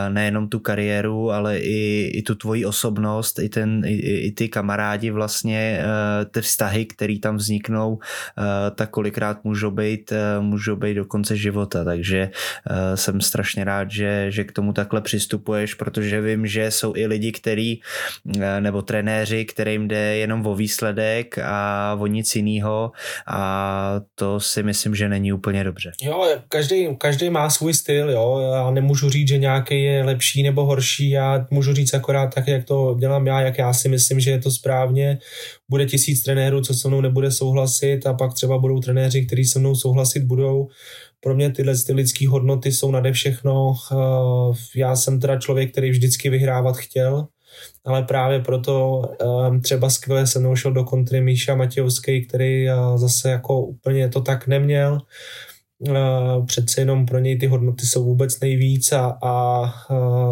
[0.09, 3.95] nejenom tu kariéru, ale i, i tu tvoji osobnost, i, ten, i,
[4.27, 5.83] i ty kamarádi vlastně,
[6.31, 7.99] ty vztahy, které tam vzniknou vzniknou,
[8.37, 13.63] eh, tak kolikrát můžou být, eh, můžou být do konce života, takže eh, jsem strašně
[13.63, 17.79] rád, že, že k tomu takhle přistupuješ, protože vím, že jsou i lidi, který,
[18.59, 22.91] nebo trenéři, kterým jde jenom o výsledek a o nic jiného.
[23.27, 25.91] A to si myslím, že není úplně dobře.
[26.01, 30.65] Jo, každý, každý má svůj styl, jo, já nemůžu říct, že nějaký je lepší nebo
[30.65, 34.31] horší, já můžu říct akorát tak, jak to dělám já, jak já si myslím, že
[34.31, 35.17] je to správně
[35.73, 39.59] bude tisíc trenérů, co se mnou nebude souhlasit a pak třeba budou trenéři, kteří se
[39.59, 40.67] mnou souhlasit budou.
[41.19, 43.73] Pro mě tyhle ty lidské hodnoty jsou nade všechno.
[43.91, 43.95] Eh,
[44.75, 47.27] já jsem teda člověk, který vždycky vyhrávat chtěl,
[47.85, 52.75] ale právě proto eh, třeba skvěle se mnou šel do kontry Míša Matějovský, který eh,
[52.95, 54.97] zase jako úplně to tak neměl.
[56.45, 60.31] Přece jenom pro něj ty hodnoty jsou vůbec nejvíc a, a, a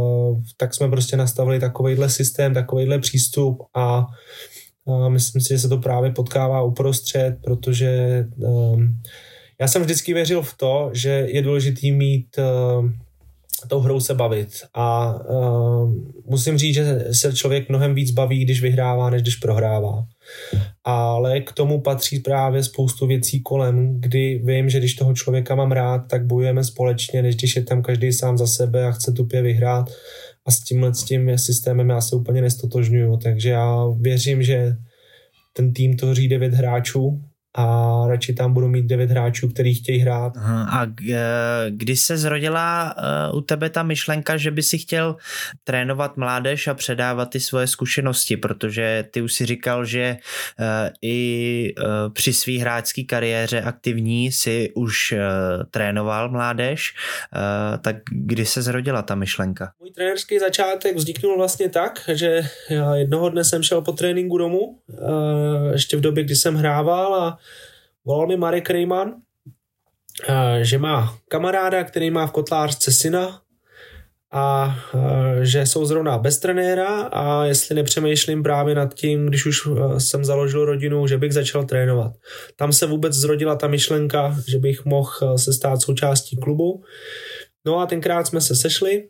[0.57, 4.07] tak jsme prostě nastavili takovýhle systém, takovýhle přístup a a
[5.09, 9.01] myslím si, že se to právě potkává uprostřed, protože um,
[9.61, 12.89] já jsem vždycky věřil v to, že je důležitý mít uh,
[13.67, 14.49] tou hrou se bavit.
[14.73, 15.93] A uh,
[16.25, 20.05] musím říct, že se člověk mnohem víc baví, když vyhrává, než když prohrává.
[20.83, 25.71] Ale k tomu patří právě spoustu věcí kolem, kdy vím, že když toho člověka mám
[25.71, 29.41] rád, tak bojujeme společně, než když je tam každý sám za sebe a chce tupě
[29.41, 29.89] vyhrát
[30.45, 34.75] a s tímhle s tím systémem já se úplně nestotožňuju, takže já věřím, že
[35.53, 37.21] ten tým tvoří devět hráčů
[37.55, 40.33] a radši tam budu mít devět hráčů, který chtějí hrát.
[40.69, 40.85] A
[41.69, 42.95] kdy se zrodila
[43.31, 45.15] uh, u tebe ta myšlenka, že by si chtěl
[45.63, 50.17] trénovat mládež a předávat ty svoje zkušenosti, protože ty už si říkal, že
[50.59, 50.65] uh,
[51.01, 51.73] i
[52.13, 55.13] při svý hráčské kariéře aktivní si už
[55.71, 56.93] trénoval mládež,
[57.81, 59.71] tak kdy se zrodila ta myšlenka?
[59.79, 64.79] Můj trenérský začátek vzniknul vlastně tak, že já jednoho dne jsem šel po tréninku domů,
[65.71, 67.37] ještě v době, kdy jsem hrával a
[68.05, 69.13] volal mi Marek Rejman,
[70.29, 73.41] eh, že má kamaráda, který má v kotlářce syna
[74.33, 79.67] a eh, že jsou zrovna bez trenéra a jestli nepřemýšlím právě nad tím, když už
[79.67, 82.11] eh, jsem založil rodinu, že bych začal trénovat.
[82.55, 86.83] Tam se vůbec zrodila ta myšlenka, že bych mohl se stát součástí klubu.
[87.65, 89.07] No a tenkrát jsme se sešli,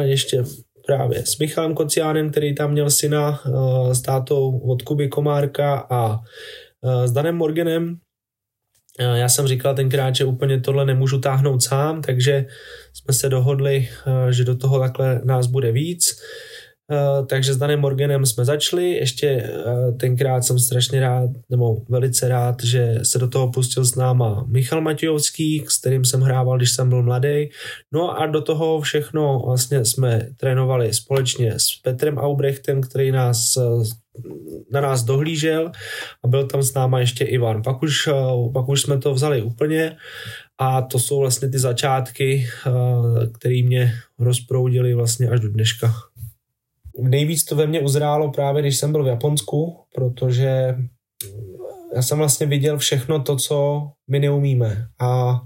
[0.00, 0.44] ještě
[0.86, 3.42] právě s Michalem Kociánem, který tam měl syna
[3.92, 6.20] s tátou od Kuby Komárka a
[7.04, 7.96] s Danem Morganem
[8.98, 12.46] eh, já jsem říkal tenkrát, že úplně tohle nemůžu táhnout sám, takže
[12.92, 16.20] jsme se dohodli, eh, že do toho takhle nás bude víc.
[17.28, 19.50] Takže s Danem Morganem jsme začali, ještě
[20.00, 24.80] tenkrát jsem strašně rád, nebo velice rád, že se do toho pustil s náma Michal
[24.80, 27.48] Matějovský, s kterým jsem hrával, když jsem byl mladý.
[27.92, 33.58] No a do toho všechno vlastně jsme trénovali společně s Petrem Aubrechtem, který nás
[34.72, 35.72] na nás dohlížel
[36.24, 37.62] a byl tam s náma ještě Ivan.
[37.62, 38.12] Pak už, eh,
[38.52, 39.96] pak už jsme to vzali úplně
[40.58, 42.70] a to jsou vlastně ty začátky, eh,
[43.38, 45.94] které mě rozproudily vlastně až do dneška.
[47.00, 50.76] Nejvíc to ve mně uzrálo právě, když jsem byl v Japonsku, protože
[51.94, 55.40] já jsem vlastně viděl všechno to, co my neumíme a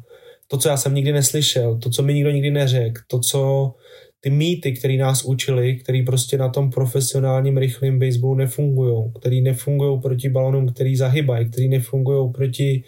[0.48, 3.72] to, co já jsem nikdy neslyšel, to, co mi nikdo nikdy neřekl, to, co
[4.24, 10.00] ty mýty, které nás učili, které prostě na tom profesionálním rychlém baseballu nefungují, který nefungují
[10.00, 12.84] proti balonům, který zahybají, který nefungují proti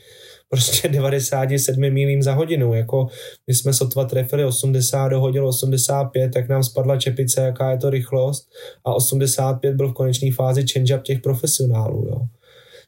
[0.48, 2.74] prostě 97 mílím za hodinu.
[2.74, 3.06] Jako
[3.46, 8.48] my jsme sotva trefili 80, dohodil 85, tak nám spadla čepice, jaká je to rychlost
[8.84, 12.06] a 85 byl v konečné fázi change-up těch profesionálů.
[12.08, 12.20] Jo.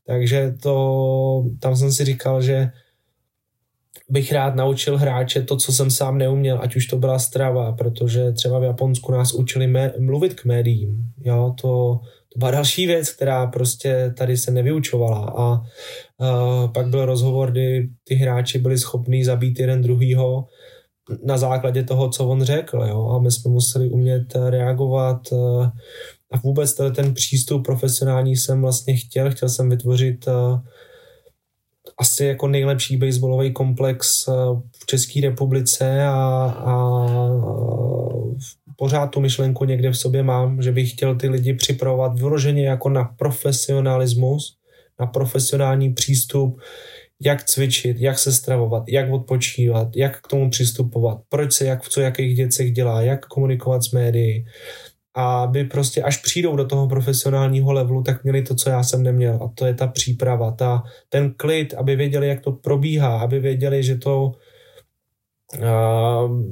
[0.07, 2.71] Takže to, tam jsem si říkal, že
[4.09, 8.33] bych rád naučil hráče to, co jsem sám neuměl, ať už to byla strava, protože
[8.33, 11.13] třeba v Japonsku nás učili mé, mluvit k médiím.
[11.25, 12.01] Jo, to,
[12.33, 15.35] to byla další věc, která prostě tady se nevyučovala.
[15.37, 15.63] A,
[16.25, 20.47] a pak byl rozhovor, kdy ty hráči byli schopní zabít jeden druhýho
[21.25, 22.85] na základě toho, co on řekl.
[22.89, 23.09] Jo?
[23.09, 25.33] A my jsme museli umět reagovat
[26.33, 30.59] a vůbec ten přístup profesionální jsem vlastně chtěl, chtěl jsem vytvořit uh,
[31.99, 34.35] asi jako nejlepší baseballový komplex uh,
[34.83, 36.15] v České republice a,
[36.67, 36.77] a
[38.77, 42.89] pořád tu myšlenku někde v sobě mám, že bych chtěl ty lidi připravovat vyloženě jako
[42.89, 44.57] na profesionalismus,
[45.01, 46.61] na profesionální přístup,
[47.23, 51.89] jak cvičit, jak se stravovat, jak odpočívat, jak k tomu přistupovat, proč se jak v
[51.89, 54.47] co jakých věcech dělá, jak komunikovat s médií,
[55.17, 59.35] aby prostě až přijdou do toho profesionálního levelu, tak měli to, co já jsem neměl
[59.35, 63.83] a to je ta příprava, ta, ten klid, aby věděli, jak to probíhá, aby věděli,
[63.83, 64.33] že to
[65.59, 66.43] uh,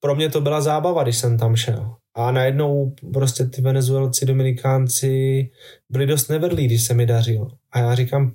[0.00, 1.94] pro mě to byla zábava, když jsem tam šel.
[2.14, 5.50] A najednou prostě ty Venezuelci, Dominikánci
[5.90, 7.48] byli dost nevedlí, když se mi dařilo.
[7.72, 8.32] A já říkám,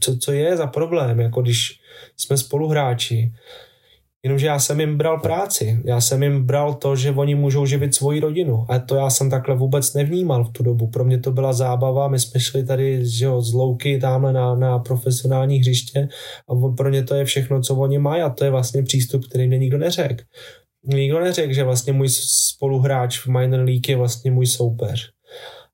[0.00, 1.80] co, co je za problém, jako když
[2.16, 3.32] jsme spoluhráči.
[4.24, 7.94] Jenomže já jsem jim bral práci, já jsem jim bral to, že oni můžou živit
[7.94, 10.86] svoji rodinu a to já jsem takhle vůbec nevnímal v tu dobu.
[10.86, 14.54] Pro mě to byla zábava, my jsme šli tady že jo, z louky tamhle na,
[14.54, 16.08] na profesionální hřiště
[16.48, 19.48] a pro ně to je všechno, co oni mají a to je vlastně přístup, který
[19.48, 20.24] mě nikdo neřekl.
[20.84, 25.10] Nikdo neřekl, že vlastně můj spoluhráč v minor league je vlastně můj soupeř.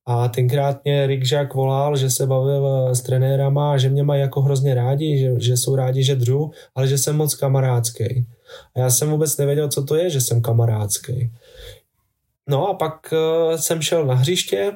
[0.07, 4.21] A tenkrát mě Rick Jack volal, že se bavil eh, s trenérama, že mě mají
[4.21, 8.27] jako hrozně rádi, že, že jsou rádi, že dřu, ale že jsem moc kamarádský.
[8.77, 11.33] A já jsem vůbec nevěděl, co to je, že jsem kamarádský.
[12.49, 14.73] No a pak uh, jsem šel na hřiště,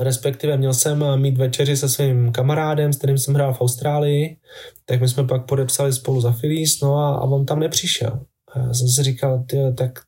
[0.00, 4.36] respektive měl jsem eh, mít večeři se svým kamarádem, s kterým jsem hrál v Austrálii,
[4.84, 8.20] tak my jsme pak podepsali spolu za Phillies, no a, a on tam nepřišel.
[8.52, 9.98] A já jsem si říkal, tyjo, tak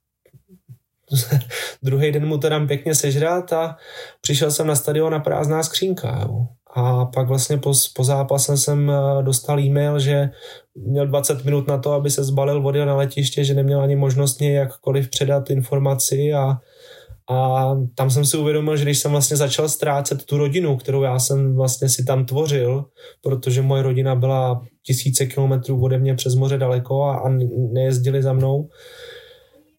[1.82, 3.76] druhý den mu to dám pěkně sežrat a
[4.20, 6.20] přišel jsem na stadion na prázdná skřínka.
[6.22, 6.46] Jo.
[6.74, 10.30] A pak vlastně po, po zápase jsem eh, dostal e-mail, že
[10.74, 14.38] měl 20 minut na to, aby se zbalil vody na letiště, že neměl ani možnost
[14.38, 16.56] mě jakkoliv předat informaci a,
[17.30, 21.18] a tam jsem si uvědomil, že když jsem vlastně začal ztrácet tu rodinu, kterou já
[21.18, 22.84] jsem vlastně si tam tvořil,
[23.22, 27.28] protože moje rodina byla tisíce kilometrů ode mě přes moře daleko a, a
[27.72, 28.68] nejezdili za mnou,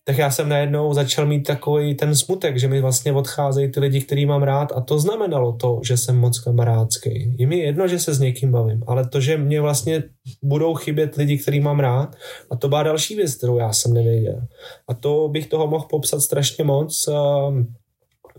[0.06, 4.02] tak já jsem najednou začal mít takový ten smutek, že mi vlastně odcházejí ty lidi,
[4.02, 7.36] který mám rád a to znamenalo to, že jsem moc kamarádský.
[7.39, 10.04] Je mi jedno, že se s někým bavím, ale to, že mě vlastně
[10.44, 12.16] budou chybět lidi, který mám rád
[12.52, 14.42] a to byla další věc, kterou já jsem nevěděl.
[14.88, 17.06] A to bych toho mohl popsat strašně moc.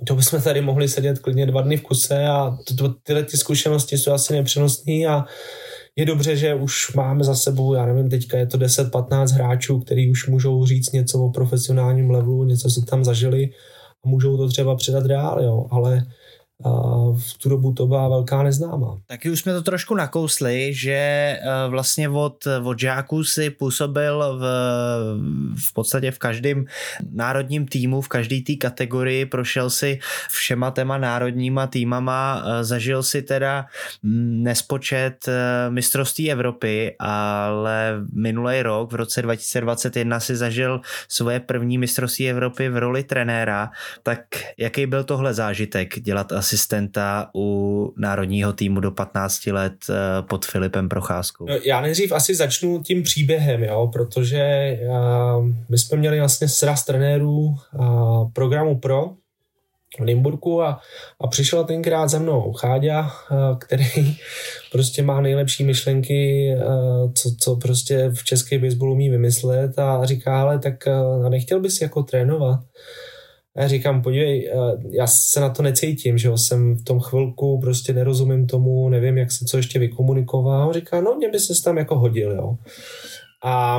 [0.06, 2.56] To bychom tady mohli sedět klidně dva dny v kuse a
[3.02, 5.24] tyhle ty zkušenosti jsou asi nepřenosné a
[5.96, 10.10] je dobře, že už máme za sebou, já nevím, teďka je to 10-15 hráčů, kteří
[10.10, 13.50] už můžou říct něco o profesionálním levelu, něco si tam zažili
[14.04, 16.02] a můžou to třeba předat dál, jo, ale
[17.18, 18.98] v tu dobu to byla velká neznámá.
[19.06, 21.38] Taky už jsme to trošku nakousli, že eh,
[21.68, 24.44] vlastně od, od žáků si působil v,
[25.68, 26.64] v podstatě v každém
[27.10, 29.98] národním týmu, v každé té kategorii, prošel si
[30.30, 33.66] všema téma národníma týmama, eh, zažil si teda
[34.02, 42.30] nespočet eh, mistrovství Evropy, ale minulý rok, v roce 2021 si zažil svoje první mistrovství
[42.30, 43.70] Evropy v roli trenéra,
[44.02, 44.20] tak
[44.58, 50.88] jaký byl tohle zážitek dělat asistenta u národního týmu do 15 let eh, pod Filipem
[50.88, 51.46] Procházkou?
[51.48, 56.84] No, já nejdřív asi začnu tím příběhem, jo, protože uh, my jsme měli vlastně sraz
[56.84, 57.56] trenérů
[58.32, 59.10] programu Pro
[59.98, 60.80] v Limburku a,
[61.20, 63.10] a přišel tenkrát za mnou Cháďa,
[63.58, 64.16] který
[64.72, 66.54] prostě má nejlepší myšlenky,
[67.14, 70.74] co, co prostě v české baseballu umí vymyslet a říká, ale tak
[71.28, 72.60] nechtěl bys jako trénovat?
[73.56, 74.54] A já říkám, podívej, eh,
[74.90, 79.18] já se na to necítím, že jo, jsem v tom chvilku, prostě nerozumím tomu, nevím,
[79.18, 80.62] jak se co ještě vykomunikoval.
[80.62, 82.56] A on říká, no mě by se tam jako hodil, jo.
[83.44, 83.76] A,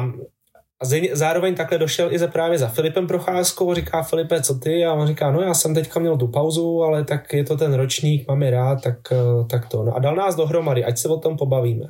[0.82, 4.86] a zároveň takhle došel i za právě za Filipem Procházkou, říká Filipe, co ty?
[4.86, 7.74] A on říká, no já jsem teďka měl tu pauzu, ale tak je to ten
[7.74, 9.84] ročník, mám je rád, tak, eh, tak to.
[9.84, 11.86] No a dal nás dohromady, ať se o tom pobavíme.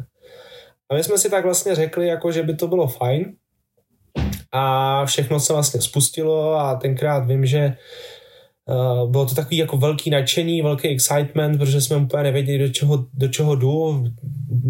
[0.90, 3.34] A my jsme si tak vlastně řekli, jako, že by to bylo fajn,
[4.56, 7.74] a všechno se vlastně spustilo a tenkrát vím, že
[8.70, 13.06] Uh, bylo to takový jako velký nadšení, velký excitement, protože jsme úplně nevěděli, do čeho,
[13.14, 14.04] do čeho jdu.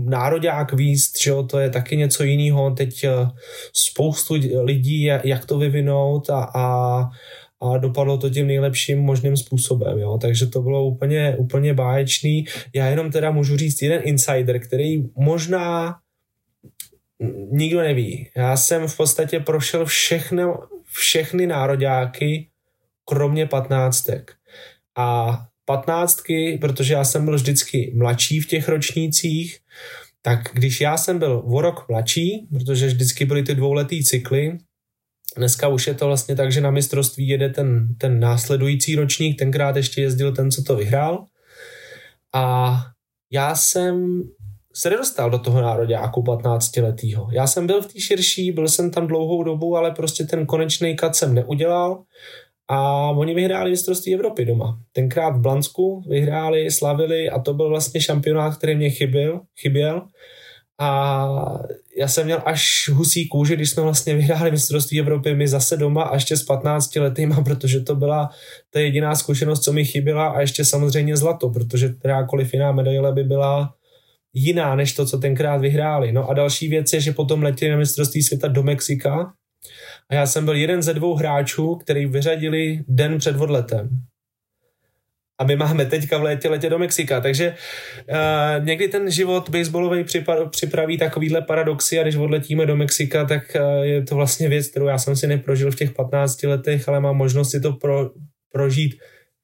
[0.06, 2.72] Národák výst, že jo, to je taky něco jiného.
[2.72, 3.30] Teď uh,
[3.74, 7.00] spoustu lidí, jak to vyvinout a, a,
[7.62, 10.18] a dopadlo to tím nejlepším možným způsobem, jo.
[10.22, 12.46] Takže to bylo úplně, úplně báječný.
[12.74, 15.96] Já jenom teda můžu říct jeden insider, který možná
[17.52, 18.30] nikdo neví.
[18.36, 20.44] Já jsem v podstatě prošel všechny,
[20.84, 22.50] všechny nároďáky,
[23.06, 24.34] kromě patnáctek.
[24.98, 29.60] A patnáctky, protože já jsem byl vždycky mladší v těch ročnících,
[30.22, 34.58] tak když já jsem byl o rok mladší, protože vždycky byly ty dvouletý cykly,
[35.38, 39.76] Dneska už je to vlastně tak, že na mistrovství jede ten, ten následující ročník, tenkrát
[39.76, 41.26] ještě jezdil ten, co to vyhrál.
[42.34, 42.76] A
[43.32, 44.24] já jsem
[44.76, 47.28] se nedostal do toho nároďáku 15 letýho.
[47.32, 50.96] Já jsem byl v té širší, byl jsem tam dlouhou dobu, ale prostě ten konečný
[50.96, 52.04] kat jsem neudělal
[52.68, 54.80] a oni vyhráli mistrovství Evropy doma.
[54.92, 60.02] Tenkrát v Blansku vyhráli, slavili a to byl vlastně šampionát, který mě chyběl, chyběl.
[60.80, 61.30] A
[61.98, 66.04] já jsem měl až husí kůži, když jsme vlastně vyhráli mistrovství Evropy my zase doma
[66.04, 68.30] a ještě s 15 letýma, protože to byla
[68.70, 73.24] ta jediná zkušenost, co mi chyběla a ještě samozřejmě zlato, protože kterákoliv jiná medaile by
[73.24, 73.74] byla
[74.36, 76.12] jiná než to, co tenkrát vyhráli.
[76.12, 79.34] No a další věc je, že potom letěli na mistrovství světa do Mexika
[80.10, 83.90] a já jsem byl jeden ze dvou hráčů, který vyřadili den před odletem.
[85.40, 87.56] A my máme teďka v létě letě do Mexika, takže
[88.10, 90.06] uh, někdy ten život baseballový
[90.50, 94.86] připraví takovýhle paradoxy a když odletíme do Mexika, tak uh, je to vlastně věc, kterou
[94.86, 98.12] já jsem si neprožil v těch 15 letech, ale mám možnost si to pro,
[98.52, 98.96] prožít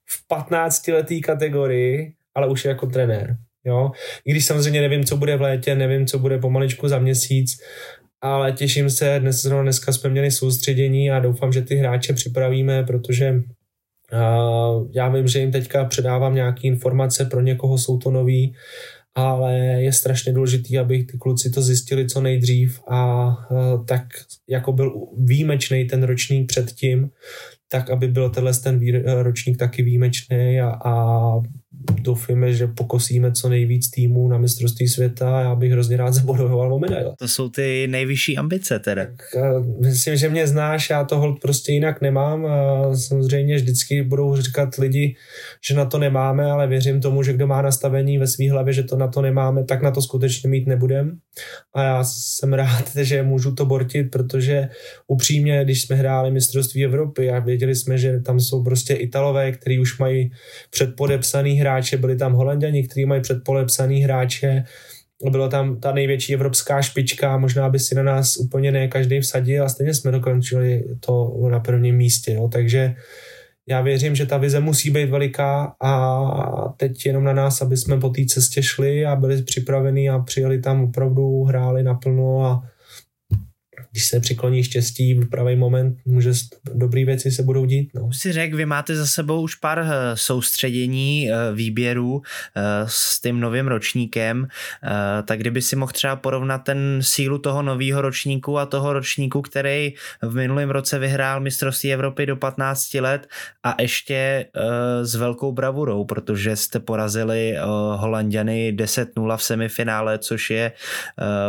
[0.06, 3.38] v 15 letý kategorii, ale už jako trenér.
[3.66, 3.92] Jo?
[4.26, 7.58] I když samozřejmě nevím, co bude v létě, nevím, co bude pomaličku za měsíc,
[8.22, 13.32] ale těším se, dnes, dneska jsme měli soustředění a doufám, že ty hráče připravíme, protože
[13.32, 18.56] uh, já vím, že jim teďka předávám nějaké informace, pro někoho jsou to nový,
[19.16, 24.04] ale je strašně důležitý, aby ty kluci to zjistili co nejdřív a uh, tak
[24.50, 27.10] jako byl výjimečný ten ročník předtím,
[27.72, 31.32] tak aby byl tenhle ten ročník taky výjimečný a, a
[32.02, 36.74] doufíme, že pokosíme co nejvíc týmů na mistrovství světa a já bych hrozně rád zabodoval
[36.74, 37.14] o medaile.
[37.20, 39.06] To jsou ty nejvyšší ambice teda.
[39.06, 39.26] Tak,
[39.80, 44.76] myslím, že mě znáš, já to hold prostě jinak nemám a samozřejmě vždycky budou říkat
[44.76, 45.16] lidi,
[45.68, 48.84] že na to nemáme, ale věřím tomu, že kdo má nastavení ve své hlavě, že
[48.84, 51.18] to na to nemáme, tak na to skutečně mít nebudem.
[51.74, 54.70] A já jsem rád, že můžu to bortit, protože
[55.08, 59.80] upřímně, když jsme hráli mistrovství Evropy a věděli jsme, že tam jsou prostě Italové, kteří
[59.80, 60.32] už mají
[60.70, 64.64] předpodepsaný hráč hráče, byli tam Holanděni, kteří mají předpolepsaný hráče,
[65.30, 69.64] byla tam ta největší evropská špička, možná by si na nás úplně ne každý vsadil
[69.64, 72.34] a stejně jsme dokončili to na prvním místě.
[72.34, 72.48] Jo.
[72.48, 72.96] Takže
[73.70, 78.00] já věřím, že ta vize musí být veliká a teď jenom na nás, aby jsme
[78.00, 82.64] po té cestě šli a byli připraveni a přijeli tam opravdu, hráli naplno a
[83.92, 86.32] když se přikloní štěstí v pravý moment, může
[86.74, 87.90] dobrý věci se budou dít.
[87.96, 88.14] No.
[88.14, 92.22] Si řekl, vy máte za sebou už pár eh, soustředění, eh, výběrů
[92.56, 94.48] eh, s tím novým ročníkem,
[95.26, 99.94] tak kdyby si mohl třeba porovnat ten sílu toho nového ročníku a toho ročníku, který
[100.22, 103.28] v minulém roce vyhrál mistrovství Evropy do 15 let
[103.64, 104.46] a ještě
[105.04, 107.56] s velkou bravurou, protože jste porazili
[107.96, 110.72] Holandiany 10-0 v semifinále, což je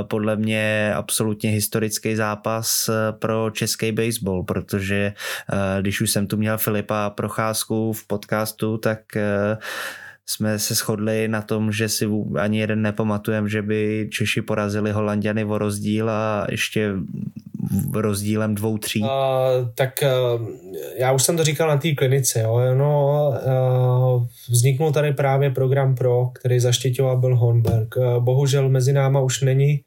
[0.03, 5.13] podle mě absolutně historický zápas zápas eh, pro český baseball, protože
[5.53, 9.59] eh, když už jsem tu měl Filipa Procházku v podcastu, tak eh,
[10.27, 15.45] jsme se shodli na tom, že si ani jeden nepamatujeme, že by Češi porazili Holandiany
[15.45, 16.93] o rozdíl a ještě
[17.95, 19.03] rozdílem dvou, tří?
[19.03, 19.09] Uh,
[19.75, 20.49] tak uh,
[20.97, 22.41] já už jsem to říkal na té klinice.
[22.41, 22.61] Jo.
[22.75, 27.97] No, uh, vzniknul tady právě program PRO, který zaštiťoval Bill Hornberg.
[27.97, 29.81] Uh, bohužel mezi náma už není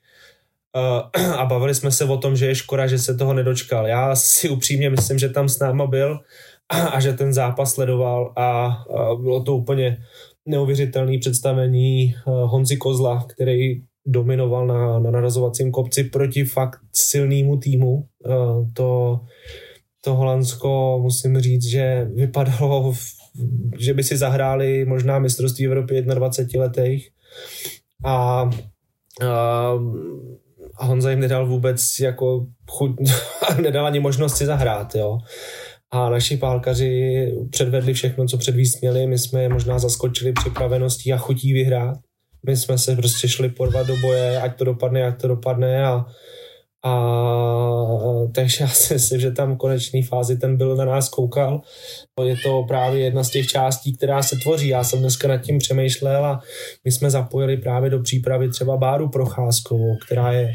[1.37, 3.87] a bavili jsme se o tom, že je škoda, že se toho nedočkal.
[3.87, 6.19] Já si upřímně myslím, že tam s náma byl
[6.91, 8.77] a že ten zápas sledoval a
[9.21, 9.97] bylo to úplně
[10.45, 18.05] neuvěřitelné představení Honzi Kozla, který dominoval na, na narazovacím kopci proti fakt silnému týmu.
[18.73, 19.19] To,
[20.01, 22.93] to Holandsko, musím říct, že vypadalo,
[23.79, 27.01] že by si zahráli možná mistrovství Evropy 21 letech
[28.05, 28.49] a,
[29.21, 29.71] a
[30.77, 32.91] a Honza jim nedal vůbec jako chuť,
[33.61, 35.17] nedal ani možnost si zahrát, jo.
[35.91, 41.17] A naši pálkaři předvedli všechno, co předvíst měli, my jsme je možná zaskočili připraveností a
[41.17, 41.97] chutí vyhrát.
[42.47, 46.05] My jsme se prostě šli porvat do boje, ať to dopadne, jak to dopadne a
[46.85, 47.15] a
[48.31, 51.61] takže já si myslím, že tam v konečné fázi ten byl na nás koukal.
[52.23, 54.67] Je to právě jedna z těch částí, která se tvoří.
[54.67, 56.41] Já jsem dneska nad tím přemýšlel a
[56.85, 60.53] my jsme zapojili právě do přípravy třeba Báru Procházkovou, která je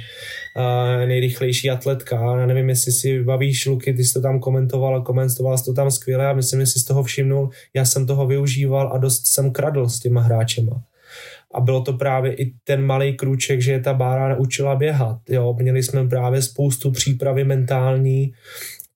[1.07, 2.37] nejrychlejší atletka.
[2.39, 5.73] Já nevím, jestli si bavíš, Luky, ty jsi to tam komentoval a komentoval jsi to
[5.73, 7.51] tam skvěle a myslím, že jsi z toho všimnul.
[7.75, 10.83] Já jsem toho využíval a dost jsem kradl s těma hráčema
[11.55, 15.17] a bylo to právě i ten malý krůček, že je ta bára naučila běhat.
[15.29, 15.55] Jo?
[15.59, 18.33] Měli jsme právě spoustu přípravy mentální,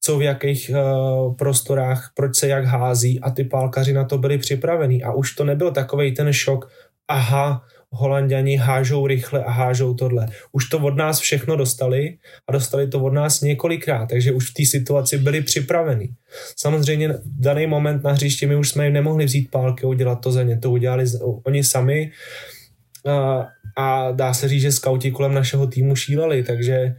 [0.01, 4.39] co v jakých uh, prostorách, proč se jak hází a ty pálkaři na to byli
[4.39, 6.71] připravení a už to nebyl takový ten šok,
[7.09, 7.63] aha,
[7.95, 10.28] holanděni hážou rychle a hážou tohle.
[10.53, 12.18] Už to od nás všechno dostali
[12.49, 16.09] a dostali to od nás několikrát, takže už v té situaci byli připraveni.
[16.57, 20.20] Samozřejmě v daný moment na hřišti my už jsme jim nemohli vzít pálky a udělat
[20.20, 21.05] to za ně, to udělali
[21.45, 22.11] oni sami
[23.07, 26.95] a, a dá se říct, že skauti kolem našeho týmu šíleli, takže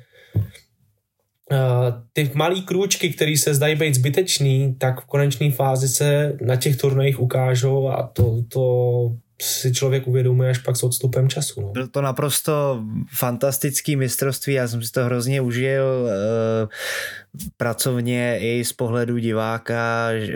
[2.14, 6.78] ty malý krůčky, které se zdají být zbytečný, tak v konečné fázi se na těch
[6.78, 8.62] turnajích ukážou a to, to
[9.42, 11.62] si člověk uvědomuje až pak s odstupem času.
[11.62, 11.68] No.
[11.68, 12.84] Byl to naprosto
[13.18, 16.68] fantastický mistrovství, já jsem si to hrozně užil e,
[17.58, 20.30] pracovně i z pohledu diváka, e,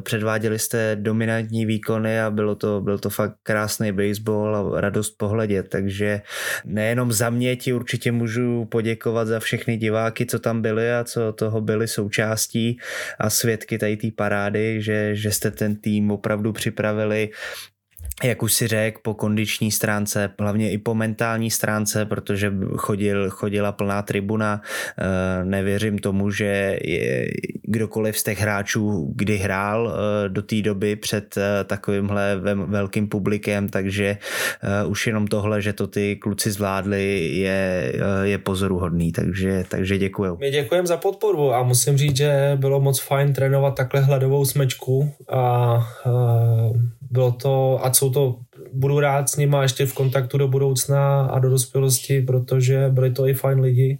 [0.00, 5.68] předváděli jste dominantní výkony a bylo to, byl to fakt krásný baseball a radost pohledět,
[5.68, 6.20] takže
[6.64, 11.32] nejenom za mě ti určitě můžu poděkovat za všechny diváky, co tam byli a co
[11.32, 12.78] toho byli součástí
[13.18, 17.30] a svědky tady té parády, že, že jste ten tým opravdu připravili
[18.24, 23.72] jak už si řekl, po kondiční stránce, hlavně i po mentální stránce, protože chodil, chodila
[23.72, 24.62] plná tribuna.
[24.98, 27.30] Eh, nevěřím tomu, že je
[27.62, 33.68] kdokoliv z těch hráčů kdy hrál eh, do té doby před eh, takovýmhle velkým publikem,
[33.68, 34.18] takže
[34.86, 37.92] už jenom tohle, že to ty kluci zvládli, je,
[38.22, 40.36] je pozoruhodný, takže, takže děkuju.
[40.40, 45.14] My děkujeme za podporu a musím říct, že bylo moc fajn trénovat takhle hladovou smečku
[45.28, 45.84] a, a
[47.10, 48.36] bylo to, a jsou to,
[48.72, 53.26] budu rád s nima ještě v kontaktu do budoucna a do dospělosti, protože byli to
[53.26, 53.98] i fajn lidi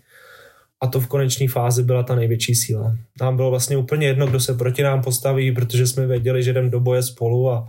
[0.80, 2.96] a to v konečné fázi byla ta největší síla.
[3.20, 6.70] Nám bylo vlastně úplně jedno, kdo se proti nám postaví, protože jsme věděli, že jdeme
[6.70, 7.68] do boje spolu a,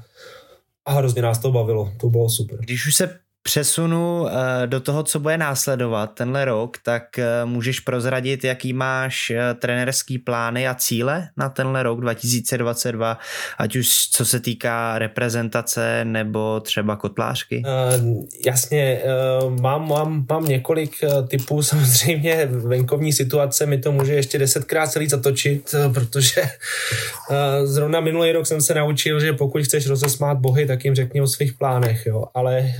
[0.85, 1.93] a hrozně nás to bavilo.
[1.97, 2.59] To bylo super.
[2.59, 7.79] Když už se přesunu eh, do toho, co bude následovat tenhle rok, tak eh, můžeš
[7.79, 13.17] prozradit, jaký máš eh, trenerský plány a cíle na tenhle rok 2022,
[13.57, 17.63] ať už co se týká reprezentace nebo třeba kotlářky?
[17.65, 19.01] Uh, jasně,
[19.43, 20.91] uh, mám, mám, mám několik
[21.27, 28.31] typů, samozřejmě venkovní situace mi to může ještě desetkrát celý zatočit, protože uh, zrovna minulý
[28.31, 32.05] rok jsem se naučil, že pokud chceš rozesmát bohy, tak jim řekni o svých plánech,
[32.05, 32.73] jo, ale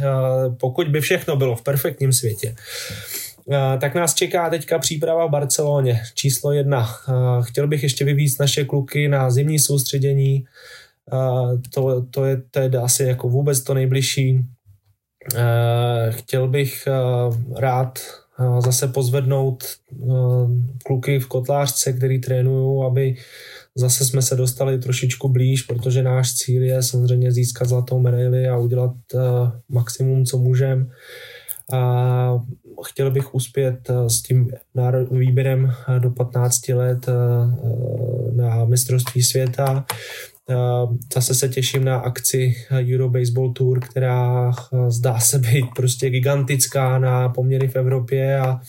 [0.60, 2.56] pokud by všechno bylo v perfektním světě,
[3.82, 6.90] tak nás čeká teďka příprava v Barceloně, číslo jedna.
[7.42, 10.46] Chtěl bych ještě vyvíct naše kluky na zimní soustředění,
[11.74, 12.42] to, to, je,
[12.72, 14.40] je asi jako vůbec to nejbližší.
[16.10, 16.88] Chtěl bych
[17.56, 18.00] rád
[18.60, 19.64] zase pozvednout
[20.86, 23.16] kluky v kotlářce, který trénují, aby
[23.78, 28.58] zase jsme se dostali trošičku blíž, protože náš cíl je samozřejmě získat zlatou medaili a
[28.58, 29.22] udělat uh,
[29.70, 30.86] maximum, co můžeme.
[31.74, 32.40] A
[32.88, 34.50] chtěl bych uspět uh, s tím
[35.12, 37.10] výběrem uh, do 15 let
[38.36, 39.86] na mistrovství světa.
[41.14, 44.52] Zase se těším na akci Euro Baseball Tour, která
[44.88, 48.60] zdá se být prostě gigantická na poměry v Evropě a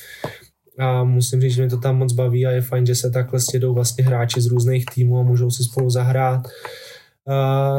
[0.78, 3.40] a musím říct, že mě to tam moc baví a je fajn, že se takhle
[3.40, 6.48] stědou vlastně hráči z různých týmů a můžou si spolu zahrát.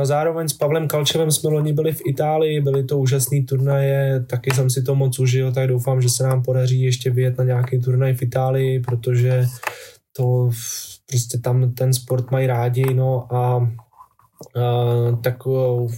[0.04, 4.70] Zároveň s Pavlem Kalčevem jsme loni byli v Itálii, byly to úžasné turnaje, taky jsem
[4.70, 8.14] si to moc užil, tak doufám, že se nám podaří ještě vyjet na nějaký turnaj
[8.14, 9.45] v Itálii, protože
[10.18, 10.50] to
[11.10, 13.72] prostě tam ten sport mají rádi, no a
[14.56, 15.92] Uh, tak uh,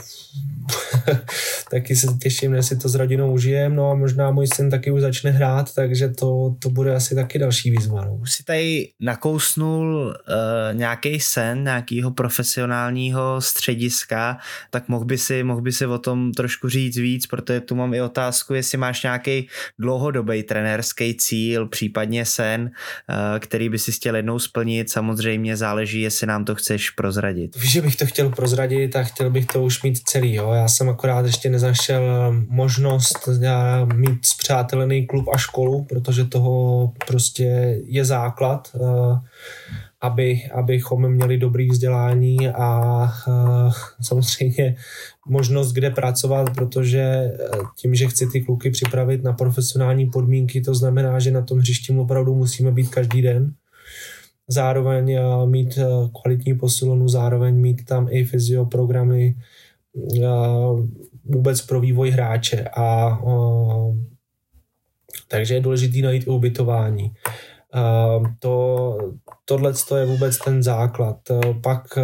[1.72, 4.92] taky se těším, že si to s rodinou užijem, no a možná můj syn taky
[4.92, 8.06] už začne hrát, takže to, to bude asi taky další výzva.
[8.06, 8.16] No.
[8.22, 14.38] Už si tady nakousnul uh, nějaký sen nějakého profesionálního střediska,
[14.70, 17.94] tak mohl by, si, mohl by si o tom trošku říct víc, protože tu mám
[17.94, 19.48] i otázku, jestli máš nějaký
[19.80, 26.28] dlouhodobý trenérský cíl, případně sen, uh, který by si chtěl jednou splnit, samozřejmě záleží, jestli
[26.28, 27.56] nám to chceš prozradit.
[27.56, 30.34] Víš, že bych to chtěl prozradit a chtěl bych to už mít celý.
[30.34, 30.52] Jo.
[30.52, 33.30] Já jsem akorát ještě nezašel možnost
[33.96, 39.20] mít zpřátelený klub a školu, protože toho prostě je základ, eh,
[40.02, 43.72] aby, abychom měli dobrý vzdělání a eh,
[44.02, 44.76] samozřejmě
[45.28, 47.38] možnost, kde pracovat, protože eh,
[47.78, 51.94] tím, že chci ty kluky připravit na profesionální podmínky, to znamená, že na tom hřišti
[51.94, 53.54] opravdu musíme být každý den
[54.52, 55.86] zároveň eh, mít eh,
[56.22, 59.36] kvalitní posilovnu, zároveň mít tam i fyzioprogramy
[60.18, 60.28] eh,
[61.26, 63.20] vůbec pro vývoj hráče a
[65.28, 67.12] takže je důležité najít i ubytování.
[68.40, 68.98] To,
[69.46, 71.18] tohle je vůbec ten základ.
[71.62, 71.98] Pak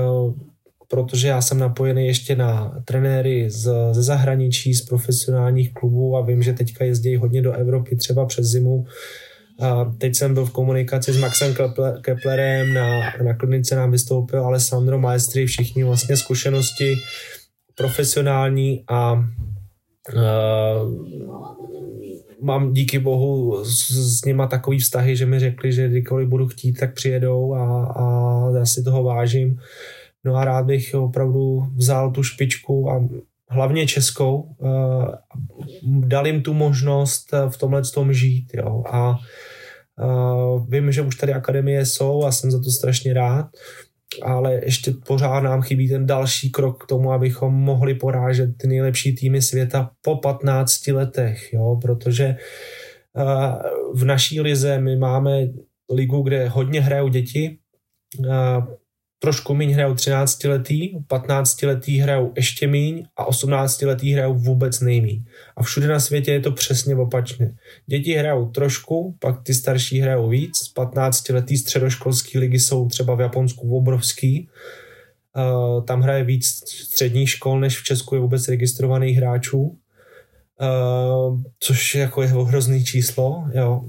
[0.87, 6.43] protože já jsem napojený ještě na trenéry z, ze zahraničí, z profesionálních klubů a vím,
[6.43, 8.85] že teďka jezdí hodně do Evropy třeba přes zimu,
[9.59, 11.55] a teď jsem byl v komunikaci s Maxem
[12.01, 16.95] Keplerem, na, na klinice nám vystoupil Alessandro Maestri, všichni vlastně zkušenosti
[17.75, 19.25] profesionální a
[22.41, 26.73] mám díky bohu s, s nima takový vztahy, že mi řekli, že kdykoliv budu chtít,
[26.73, 29.59] tak přijedou a, a já si toho vážím.
[30.23, 33.07] No a rád bych opravdu vzal tu špičku a
[33.49, 35.05] hlavně českou, uh,
[35.83, 38.51] dal jim tu možnost v tomhle tom žít.
[38.53, 38.83] Jo.
[38.91, 39.17] A
[40.03, 43.45] uh, vím, že už tady akademie jsou a jsem za to strašně rád,
[44.21, 49.15] ale ještě pořád nám chybí ten další krok k tomu, abychom mohli porážet ty nejlepší
[49.15, 52.35] týmy světa po 15 letech, jo, protože
[53.93, 55.47] v naší lize my máme
[55.93, 57.57] ligu, kde hodně hrajou děti,
[59.19, 64.79] trošku míň hrajou 13 letý, 15 letý hrajou ještě míň a 18 letý hrajou vůbec
[64.79, 65.23] nejmíň.
[65.57, 67.55] A všude na světě je to přesně opačně.
[67.85, 73.21] Děti hrajou trošku, pak ty starší hrajou víc, 15 letý středoškolský ligy jsou třeba v
[73.21, 74.49] Japonsku obrovský,
[75.35, 81.95] uh, tam hraje víc středních škol, než v Česku je vůbec registrovaných hráčů, uh, což
[81.95, 83.81] jako je hrozný číslo, jo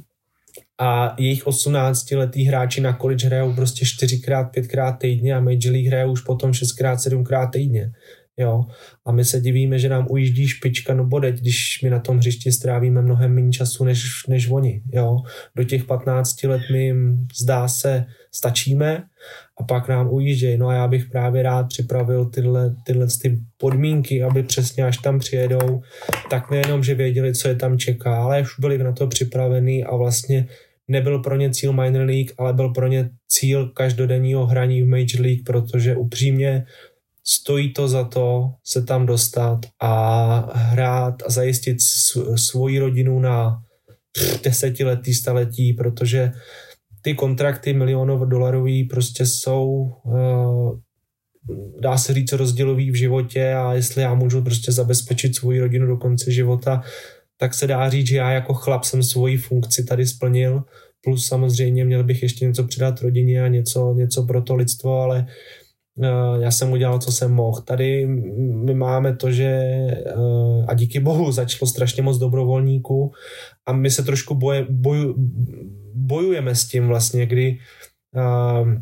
[0.79, 6.13] a jejich 18-letý hráči na college hrajou prostě 4x, 5x týdně a Major League hrajou
[6.13, 7.93] už potom 6x, 7x týdně.
[8.39, 8.65] Jo.
[9.07, 12.53] A my se divíme, že nám ujíždí špička, no bodeť, když my na tom hřišti
[12.53, 14.83] strávíme mnohem méně času než, než oni.
[14.93, 15.17] Jo.
[15.57, 19.03] Do těch 15 let my jim zdá se stačíme
[19.61, 20.59] a pak nám ujíždějí.
[20.59, 25.19] No a já bych právě rád připravil tyhle, tyhle ty podmínky, aby přesně až tam
[25.19, 25.83] přijedou,
[26.31, 29.97] tak nejenom, že věděli, co je tam čeká, ale už byli na to připravení a
[29.97, 30.49] vlastně
[30.89, 35.21] nebyl pro ně cíl minor league, ale byl pro ně cíl každodenního hraní v major
[35.21, 36.65] league, protože upřímně
[37.25, 41.77] stojí to za to se tam dostat a hrát a zajistit
[42.37, 43.63] svoji rodinu na
[44.45, 46.33] desetiletí, staletí, protože
[47.03, 50.79] ty kontrakty milionov dolarový prostě jsou uh,
[51.81, 55.97] dá se říct rozdělový v životě a jestli já můžu prostě zabezpečit svoji rodinu do
[55.97, 56.83] konce života,
[57.41, 60.63] tak se dá říct, že já jako chlap jsem svoji funkci tady splnil,
[61.05, 65.27] plus samozřejmě měl bych ještě něco předat rodině a něco, něco pro to lidstvo, ale
[65.97, 67.61] uh, já jsem udělal, co jsem mohl.
[67.61, 68.07] Tady
[68.65, 69.61] my máme to, že
[70.17, 73.13] uh, a díky bohu začalo strašně moc dobrovolníků
[73.67, 75.15] a my se trošku boje, boju,
[75.95, 77.59] bojujeme s tím vlastně, kdy
[78.17, 78.73] uh,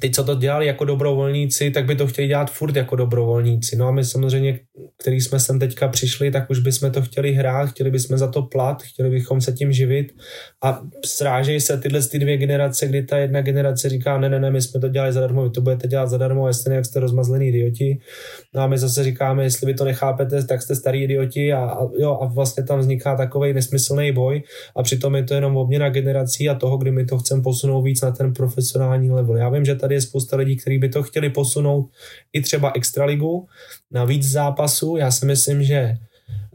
[0.00, 3.76] ty, co to dělali jako dobrovolníci, tak by to chtěli dělat furt jako dobrovolníci.
[3.76, 4.60] No a my samozřejmě,
[5.02, 8.42] který jsme sem teďka přišli, tak už bychom to chtěli hrát, chtěli bychom za to
[8.42, 10.12] plat, chtěli bychom se tím živit
[10.62, 14.50] a srážejí se tyhle ty dvě generace, kdy ta jedna generace říká, ne, ne, ne,
[14.50, 17.98] my jsme to dělali zadarmo, vy to budete dělat zadarmo, jestli jak jste rozmazlený idioti.
[18.54, 21.88] No a my zase říkáme, jestli vy to nechápete, tak jste starý idioti a, a,
[21.98, 24.42] jo, a vlastně tam vzniká takový nesmyslný boj
[24.76, 28.00] a přitom je to jenom obměna generací a toho, kdy my to chceme posunout víc
[28.00, 29.36] na ten profesionální level.
[29.36, 31.90] Já vím, že tady je spousta lidí, kteří by to chtěli posunout
[32.32, 33.48] i třeba extraligu
[33.90, 34.96] na víc zápasů.
[34.96, 35.98] Já si myslím, že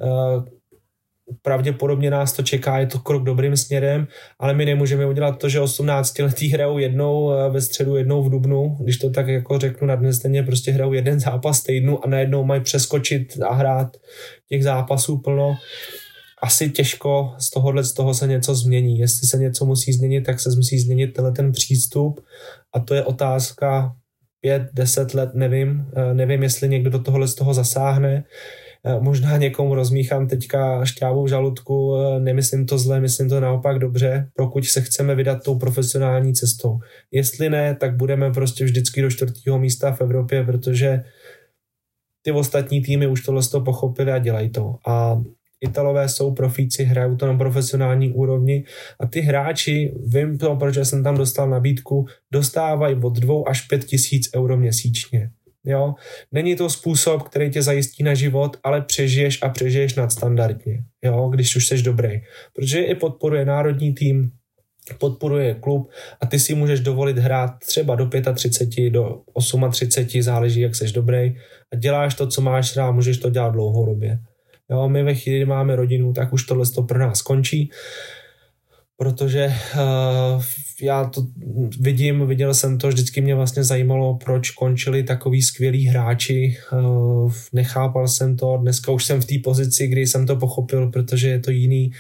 [0.02, 0.46] uh,
[1.42, 4.08] pravděpodobně nás to čeká, je to krok dobrým směrem,
[4.40, 8.30] ale my nemůžeme udělat to, že 18 letý hrajou jednou eh, ve středu, jednou v
[8.30, 12.08] Dubnu, když to tak jako řeknu na dnes denně, prostě hrajou jeden zápas týdnu a
[12.08, 13.98] najednou mají přeskočit a hrát
[14.50, 15.56] těch zápasů plno
[16.42, 19.00] asi těžko z tohohle z toho se něco změní.
[19.00, 22.26] Jestli se něco musí změnit, tak se musí změnit tenhle ten přístup
[22.74, 23.96] a to je otázka
[24.42, 25.92] pět, deset let, nevím.
[25.96, 28.24] Eh, nevím, jestli někdo do tohohle z toho zasáhne.
[28.86, 33.80] Eh, možná někomu rozmíchám teďka šťávu v žaludku, eh, nemyslím to zle, myslím to naopak
[33.80, 36.80] dobře, pokud se chceme vydat tou profesionální cestou.
[37.12, 41.04] Jestli ne, tak budeme prostě vždycky do čtvrtého místa v Evropě, protože
[42.22, 44.76] ty ostatní týmy už tohle to pochopili a dělají to.
[44.88, 45.22] A
[45.62, 48.64] Italové jsou profíci, hrajou to na profesionální úrovni
[49.00, 53.86] a ty hráči, vím to, proč jsem tam dostal nabídku, dostávají od 2 až 5
[53.86, 55.32] tisíc euro měsíčně.
[55.66, 55.96] Jo?
[56.32, 61.30] Není to způsob, který tě zajistí na život, ale přežiješ a přežiješ nadstandardně, jo?
[61.30, 62.22] když už jsi dobrý.
[62.54, 64.32] Protože i podporuje národní tým,
[64.98, 65.92] podporuje klub
[66.22, 69.22] a ty si můžeš dovolit hrát třeba do 35, do
[69.72, 71.36] 38, záleží, jak jsi dobrý
[71.74, 74.20] a děláš to, co máš rád, můžeš to dělat dlouhodobě.
[74.72, 77.72] Jo, my ve chvíli, kdy máme rodinu, tak už tohle to pro nás končí,
[78.98, 80.44] protože uh,
[80.82, 81.28] já to
[81.80, 88.08] vidím, viděl jsem to, vždycky mě vlastně zajímalo, proč končili takový skvělí hráči, uh, nechápal
[88.08, 91.52] jsem to, dneska už jsem v té pozici, kdy jsem to pochopil, protože je to
[91.52, 91.92] jiný,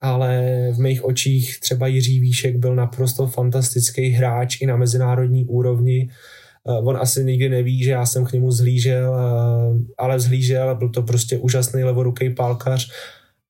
[0.00, 0.42] ale
[0.72, 6.41] v mých očích třeba Jiří Výšek byl naprosto fantastický hráč i na mezinárodní úrovni, Eh,
[6.64, 11.02] on asi nikdy neví, že já jsem k němu zhlížel, eh, ale zhlížel, byl to
[11.02, 12.90] prostě úžasný levoruký pálkař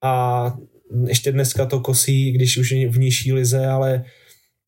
[0.02, 0.54] a
[1.06, 4.04] ještě dneska to kosí, když už v nižší lize, ale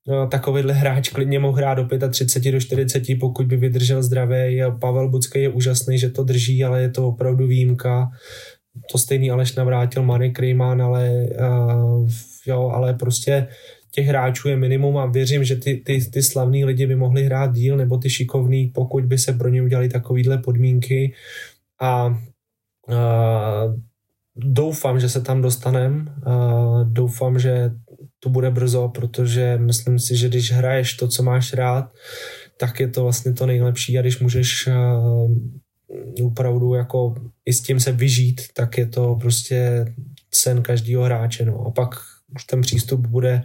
[0.09, 4.61] no, takovýhle hráč klidně mohl hrát do 35, do 40, pokud by vydržel zdravý.
[4.81, 8.11] Pavel Bucký je úžasný, že to drží, ale je to opravdu výjimka.
[8.93, 12.11] to stejný Aleš navrátil Marek Rejman, ale, uh,
[12.47, 13.47] jo, ale prostě
[13.95, 17.55] těch hráčů je minimum a věřím, že ty, ty, ty slavní lidi by mohli hrát
[17.55, 21.15] díl, nebo ty šikovní, pokud by se pro ně udělali takovýhle podmínky
[21.81, 23.75] a uh,
[24.37, 27.71] doufám, že se tam dostanem, uh, doufám, že
[28.21, 31.93] to bude brzo, protože myslím si, že když hraješ to, co máš rád,
[32.59, 37.15] tak je to vlastně to nejlepší a když můžeš uh, opravdu jako
[37.45, 39.87] i s tím se vyžít, tak je to prostě
[40.35, 41.45] sen každého hráče.
[41.45, 41.67] No.
[41.67, 41.95] A pak
[42.37, 43.43] už ten přístup bude,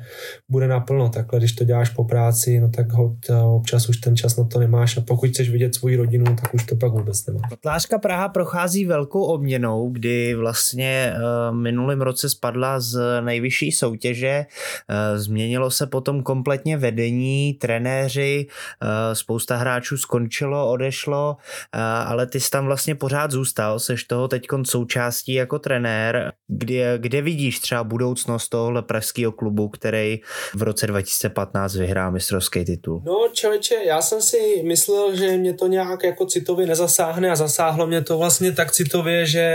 [0.50, 1.10] bude naplno.
[1.10, 3.14] Takhle, když to děláš po práci, no tak hod,
[3.56, 6.64] občas už ten čas na to nemáš a pokud chceš vidět svoji rodinu, tak už
[6.64, 7.40] to pak vůbec nemá.
[7.50, 15.18] Kotlářka Praha prochází velkou obměnou, kdy vlastně uh, minulým roce spadla z nejvyšší soutěže, uh,
[15.18, 21.38] změnilo se potom kompletně vedení, trenéři, uh, spousta hráčů skončilo, odešlo,
[21.76, 26.98] uh, ale ty jsi tam vlastně pořád zůstal, seš toho teď součástí jako trenér, kde,
[26.98, 30.20] kde vidíš třeba budoucnost tohle tohohle pražského klubu, který
[30.56, 33.02] v roce 2015 vyhrál mistrovský titul?
[33.06, 37.88] No čověče, já jsem si myslel, že mě to nějak jako citově nezasáhne a zasáhlo
[37.88, 39.46] mě to vlastně tak citově, že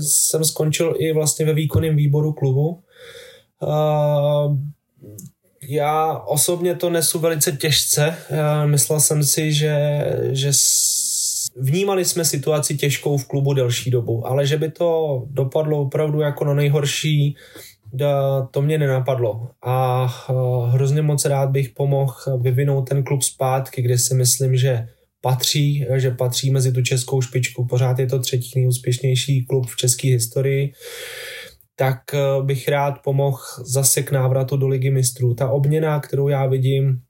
[0.00, 2.82] jsem skončil i vlastně ve výkonném výboru klubu.
[3.62, 4.56] Uh,
[5.68, 8.14] já osobně to nesu velice těžce.
[8.30, 9.74] Já myslel jsem si, že,
[10.32, 10.52] že
[11.56, 16.44] vnímali jsme situaci těžkou v klubu delší dobu, ale že by to dopadlo opravdu jako
[16.44, 17.36] na nejhorší
[18.50, 20.06] to mě nenapadlo a
[20.68, 24.88] hrozně moc rád bych pomohl vyvinout ten klub zpátky, kde si myslím, že
[25.20, 27.66] patří, že patří mezi tu českou špičku.
[27.66, 30.72] Pořád je to třetí nejúspěšnější klub v české historii
[31.76, 32.00] tak
[32.42, 35.34] bych rád pomohl zase k návratu do ligy mistrů.
[35.34, 37.00] Ta obměna, kterou já vidím,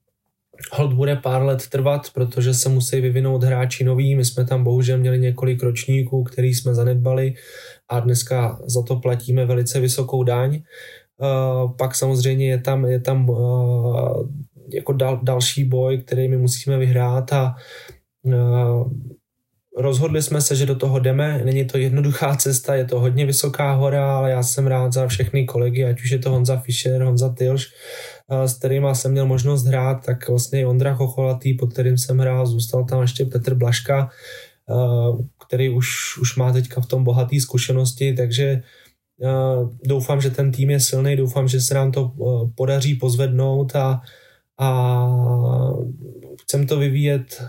[0.72, 4.14] hold bude pár let trvat, protože se musí vyvinout hráči noví.
[4.14, 7.34] My jsme tam bohužel měli několik ročníků, který jsme zanedbali
[7.92, 10.62] a dneska za to platíme velice vysokou daň.
[11.18, 14.28] Uh, pak samozřejmě je tam, je tam uh,
[14.74, 17.54] jako dal, další boj, který my musíme vyhrát a
[18.22, 18.90] uh,
[19.78, 21.42] rozhodli jsme se, že do toho jdeme.
[21.44, 25.44] Není to jednoduchá cesta, je to hodně vysoká hora, ale já jsem rád za všechny
[25.44, 27.66] kolegy, ať už je to Honza Fischer, Honza Tilš,
[28.46, 32.84] s kterými jsem měl možnost hrát, tak vlastně Ondra Chocholatý, pod kterým jsem hrál, zůstal
[32.84, 34.10] tam ještě Petr Blaška,
[35.52, 38.62] který už, už má teďka v tom bohatý zkušenosti, takže
[39.84, 42.12] doufám, že ten tým je silný, doufám, že se nám to
[42.54, 44.00] podaří pozvednout a,
[44.60, 44.68] a
[46.42, 47.42] chcem to vyvíjet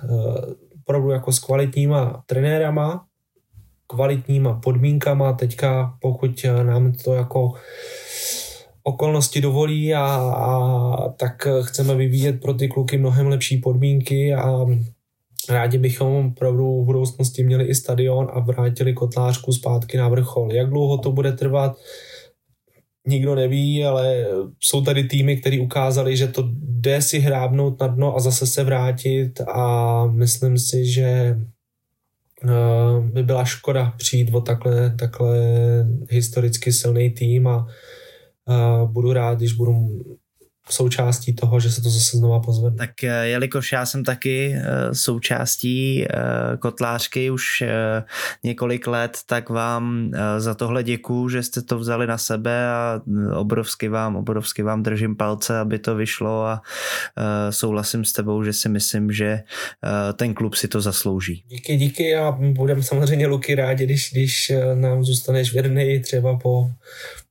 [0.81, 3.05] opravdu jako s kvalitníma trenérama,
[3.87, 5.33] kvalitníma podmínkama.
[5.33, 7.53] Teďka pokud nám to jako
[8.83, 14.65] okolnosti dovolí a, a tak chceme vyvíjet pro ty kluky mnohem lepší podmínky a
[15.49, 20.53] rádi bychom opravdu v budoucnosti měli i stadion a vrátili kotlářku zpátky na vrchol.
[20.53, 21.77] Jak dlouho to bude trvat,
[23.07, 24.27] nikdo neví, ale
[24.59, 28.63] jsou tady týmy, které ukázali, že to jde si hrábnout na dno a zase se
[28.63, 31.37] vrátit a myslím si, že
[32.43, 35.37] eh, by byla škoda přijít o takhle, takhle
[36.09, 37.67] historicky silný tým a
[38.85, 39.73] budu rád, když budu
[40.69, 42.77] součástí toho, že se to zase znova pozvedne.
[42.77, 46.07] Tak eh, jelikož já jsem taky eh, součástí eh,
[46.57, 47.63] kotlářky už
[48.43, 53.01] několik let, tak vám za tohle děkuju, že jste to vzali na sebe a
[53.35, 56.61] obrovsky vám, obrovsky vám držím palce, aby to vyšlo a
[57.49, 59.43] souhlasím s tebou, že si myslím, že
[60.15, 61.43] ten klub si to zaslouží.
[61.47, 66.69] Díky, díky a budeme samozřejmě Luky rádi, když, když nám zůstaneš věrný třeba po,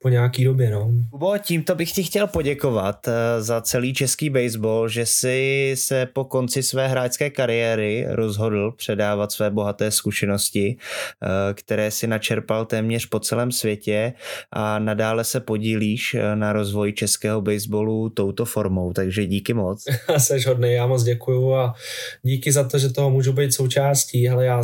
[0.03, 0.71] po nějaký době.
[0.71, 0.91] No.
[1.11, 6.25] Kubo, tímto bych ti chtěl poděkovat eh, za celý český baseball, že si se po
[6.25, 13.21] konci své hráčské kariéry rozhodl předávat své bohaté zkušenosti, eh, které si načerpal téměř po
[13.21, 14.13] celém světě
[14.53, 19.85] a nadále se podílíš eh, na rozvoji českého baseballu touto formou, takže díky moc.
[20.19, 21.75] Seš hodný, já moc děkuju a
[22.23, 24.29] díky za to, že toho můžu být součástí.
[24.29, 24.63] Hele, já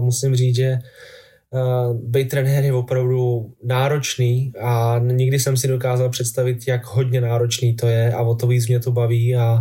[0.00, 0.78] musím říct, že
[1.52, 7.76] uh, být trenér je opravdu náročný a nikdy jsem si dokázal představit, jak hodně náročný
[7.76, 9.58] to je a o to víc mě to baví a,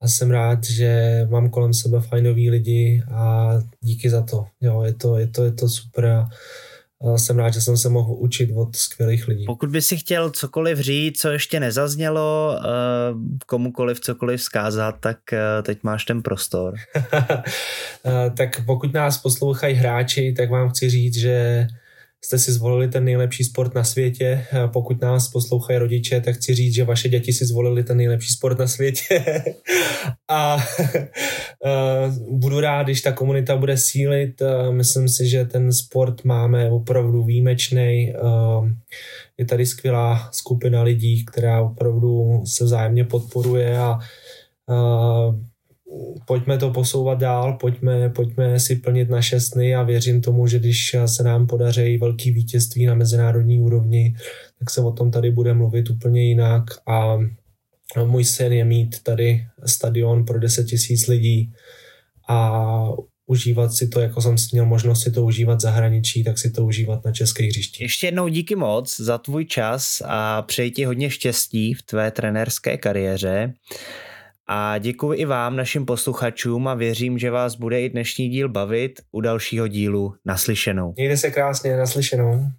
[0.00, 4.44] a jsem rád, že mám kolem sebe fajnový lidi a díky za to.
[4.60, 6.28] Jo, je to, je to, je to super a
[7.16, 9.44] jsem rád, že jsem se mohl učit od skvělých lidí.
[9.46, 12.68] Pokud by si chtěl cokoliv říct, co ještě nezaznělo, eh,
[13.46, 16.74] komukoliv cokoliv vzkázat, tak eh, teď máš ten prostor.
[18.04, 21.66] Eh, tak pokud nás poslouchají hráči, tak vám chci říct, že
[22.24, 24.46] jste si zvolili ten nejlepší sport na světě.
[24.72, 28.58] Pokud nás poslouchají rodiče, tak chci říct, že vaše děti si zvolili ten nejlepší sport
[28.58, 29.44] na světě.
[30.30, 30.56] a
[32.30, 34.42] budu rád, když ta komunita bude sílit.
[34.70, 38.12] Myslím si, že ten sport máme opravdu výjimečný.
[39.38, 43.98] Je tady skvělá skupina lidí, která opravdu se vzájemně podporuje a
[46.26, 50.96] pojďme to posouvat dál, pojďme, pojďme si plnit naše sny a věřím tomu, že když
[51.06, 54.14] se nám podaří velký vítězství na mezinárodní úrovni,
[54.58, 57.18] tak se o tom tady bude mluvit úplně jinak a
[58.04, 61.52] můj sen je mít tady stadion pro 10 tisíc lidí
[62.28, 62.62] a
[63.26, 66.64] užívat si to, jako jsem měl možnost si to užívat v zahraničí, tak si to
[66.64, 67.84] užívat na českých hřišti.
[67.84, 72.76] Ještě jednou díky moc za tvůj čas a přeji ti hodně štěstí v tvé trenérské
[72.76, 73.52] kariéře.
[74.48, 79.00] A děkuji i vám, našim posluchačům a věřím, že vás bude i dnešní díl bavit
[79.12, 80.94] u dalšího dílu naslyšenou.
[80.96, 82.46] Mějte se krásně, naslyšenou.